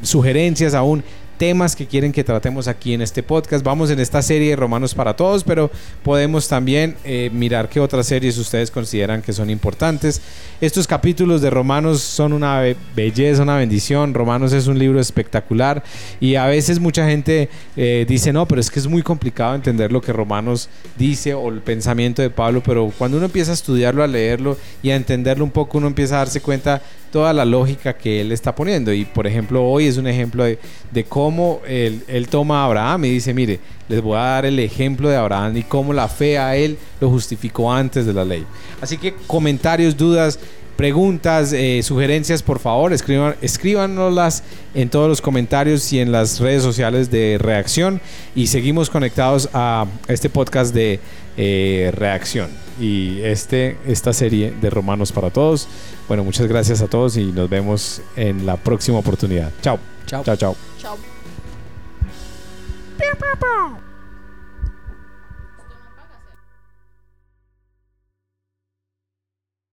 sugerencias 0.01 0.73
aún 0.73 1.03
temas 1.37 1.75
que 1.75 1.85
quieren 1.85 2.11
que 2.11 2.23
tratemos 2.23 2.67
aquí 2.67 2.93
en 2.93 3.01
este 3.01 3.23
podcast. 3.23 3.63
Vamos 3.63 3.89
en 3.91 3.99
esta 3.99 4.21
serie 4.21 4.49
de 4.51 4.55
Romanos 4.55 4.95
para 4.95 5.15
Todos, 5.15 5.43
pero 5.43 5.69
podemos 6.03 6.47
también 6.47 6.95
eh, 7.03 7.29
mirar 7.33 7.69
qué 7.69 7.79
otras 7.79 8.07
series 8.07 8.37
ustedes 8.37 8.71
consideran 8.71 9.21
que 9.21 9.33
son 9.33 9.49
importantes. 9.49 10.21
Estos 10.61 10.87
capítulos 10.87 11.41
de 11.41 11.49
Romanos 11.49 12.01
son 12.01 12.33
una 12.33 12.59
be- 12.61 12.75
belleza, 12.95 13.43
una 13.43 13.57
bendición. 13.57 14.13
Romanos 14.13 14.53
es 14.53 14.67
un 14.67 14.79
libro 14.79 14.99
espectacular 14.99 15.83
y 16.19 16.35
a 16.35 16.47
veces 16.47 16.79
mucha 16.79 17.07
gente 17.07 17.49
eh, 17.75 18.05
dice, 18.07 18.33
no, 18.33 18.47
pero 18.47 18.59
es 18.59 18.71
que 18.71 18.79
es 18.79 18.87
muy 18.87 19.03
complicado 19.03 19.53
entender 19.55 19.91
lo 19.91 20.01
que 20.01 20.11
Romanos 20.13 20.69
dice 20.97 21.33
o 21.33 21.49
el 21.49 21.61
pensamiento 21.61 22.21
de 22.21 22.29
Pablo, 22.29 22.63
pero 22.65 22.91
cuando 22.97 23.17
uno 23.17 23.27
empieza 23.27 23.51
a 23.51 23.53
estudiarlo, 23.53 24.03
a 24.03 24.07
leerlo 24.07 24.57
y 24.81 24.89
a 24.89 24.95
entenderlo 24.95 25.43
un 25.43 25.51
poco, 25.51 25.77
uno 25.77 25.87
empieza 25.87 26.15
a 26.15 26.19
darse 26.19 26.41
cuenta 26.41 26.81
toda 27.11 27.33
la 27.33 27.45
lógica 27.45 27.97
que 27.97 28.21
él 28.21 28.31
está 28.31 28.53
poniendo. 28.55 28.93
Y 28.93 29.05
por 29.05 29.27
ejemplo, 29.27 29.63
hoy 29.63 29.87
es 29.87 29.97
un 29.97 30.07
ejemplo 30.07 30.43
de, 30.43 30.59
de 30.91 31.03
cómo 31.03 31.61
él, 31.67 32.03
él 32.07 32.27
toma 32.27 32.61
a 32.61 32.65
Abraham 32.65 33.05
y 33.05 33.11
dice, 33.11 33.33
mire, 33.33 33.59
les 33.89 34.01
voy 34.01 34.17
a 34.17 34.21
dar 34.21 34.45
el 34.45 34.59
ejemplo 34.59 35.09
de 35.09 35.15
Abraham 35.15 35.57
y 35.57 35.63
cómo 35.63 35.93
la 35.93 36.07
fe 36.07 36.37
a 36.37 36.55
él 36.55 36.77
lo 36.99 37.09
justificó 37.09 37.71
antes 37.71 38.05
de 38.05 38.13
la 38.13 38.25
ley. 38.25 38.45
Así 38.81 38.97
que 38.97 39.13
comentarios, 39.27 39.95
dudas, 39.95 40.39
preguntas, 40.75 41.53
eh, 41.53 41.81
sugerencias, 41.83 42.43
por 42.43 42.59
favor, 42.59 42.93
escriban, 42.93 43.35
escríbanoslas 43.41 44.43
en 44.75 44.89
todos 44.89 45.09
los 45.09 45.21
comentarios 45.21 45.91
y 45.91 45.99
en 45.99 46.11
las 46.11 46.39
redes 46.39 46.63
sociales 46.63 47.09
de 47.09 47.37
Reacción. 47.39 47.99
Y 48.35 48.47
seguimos 48.47 48.89
conectados 48.89 49.49
a 49.53 49.85
este 50.07 50.29
podcast 50.29 50.73
de 50.73 50.99
eh, 51.35 51.91
Reacción 51.93 52.66
y 52.79 53.21
este, 53.21 53.77
esta 53.85 54.13
serie 54.13 54.51
de 54.51 54.69
Romanos 54.69 55.11
para 55.11 55.29
Todos. 55.29 55.67
Bueno, 56.07 56.23
muchas 56.23 56.47
gracias 56.47 56.81
a 56.81 56.87
todos 56.87 57.17
y 57.17 57.25
nos 57.25 57.49
vemos 57.49 58.01
en 58.15 58.45
la 58.45 58.57
próxima 58.57 58.99
oportunidad. 58.99 59.51
Chao. 59.61 59.79
Chao. 60.05 60.23
Chao, 60.23 60.35
chao. 60.35 60.55
Chao. 60.79 60.97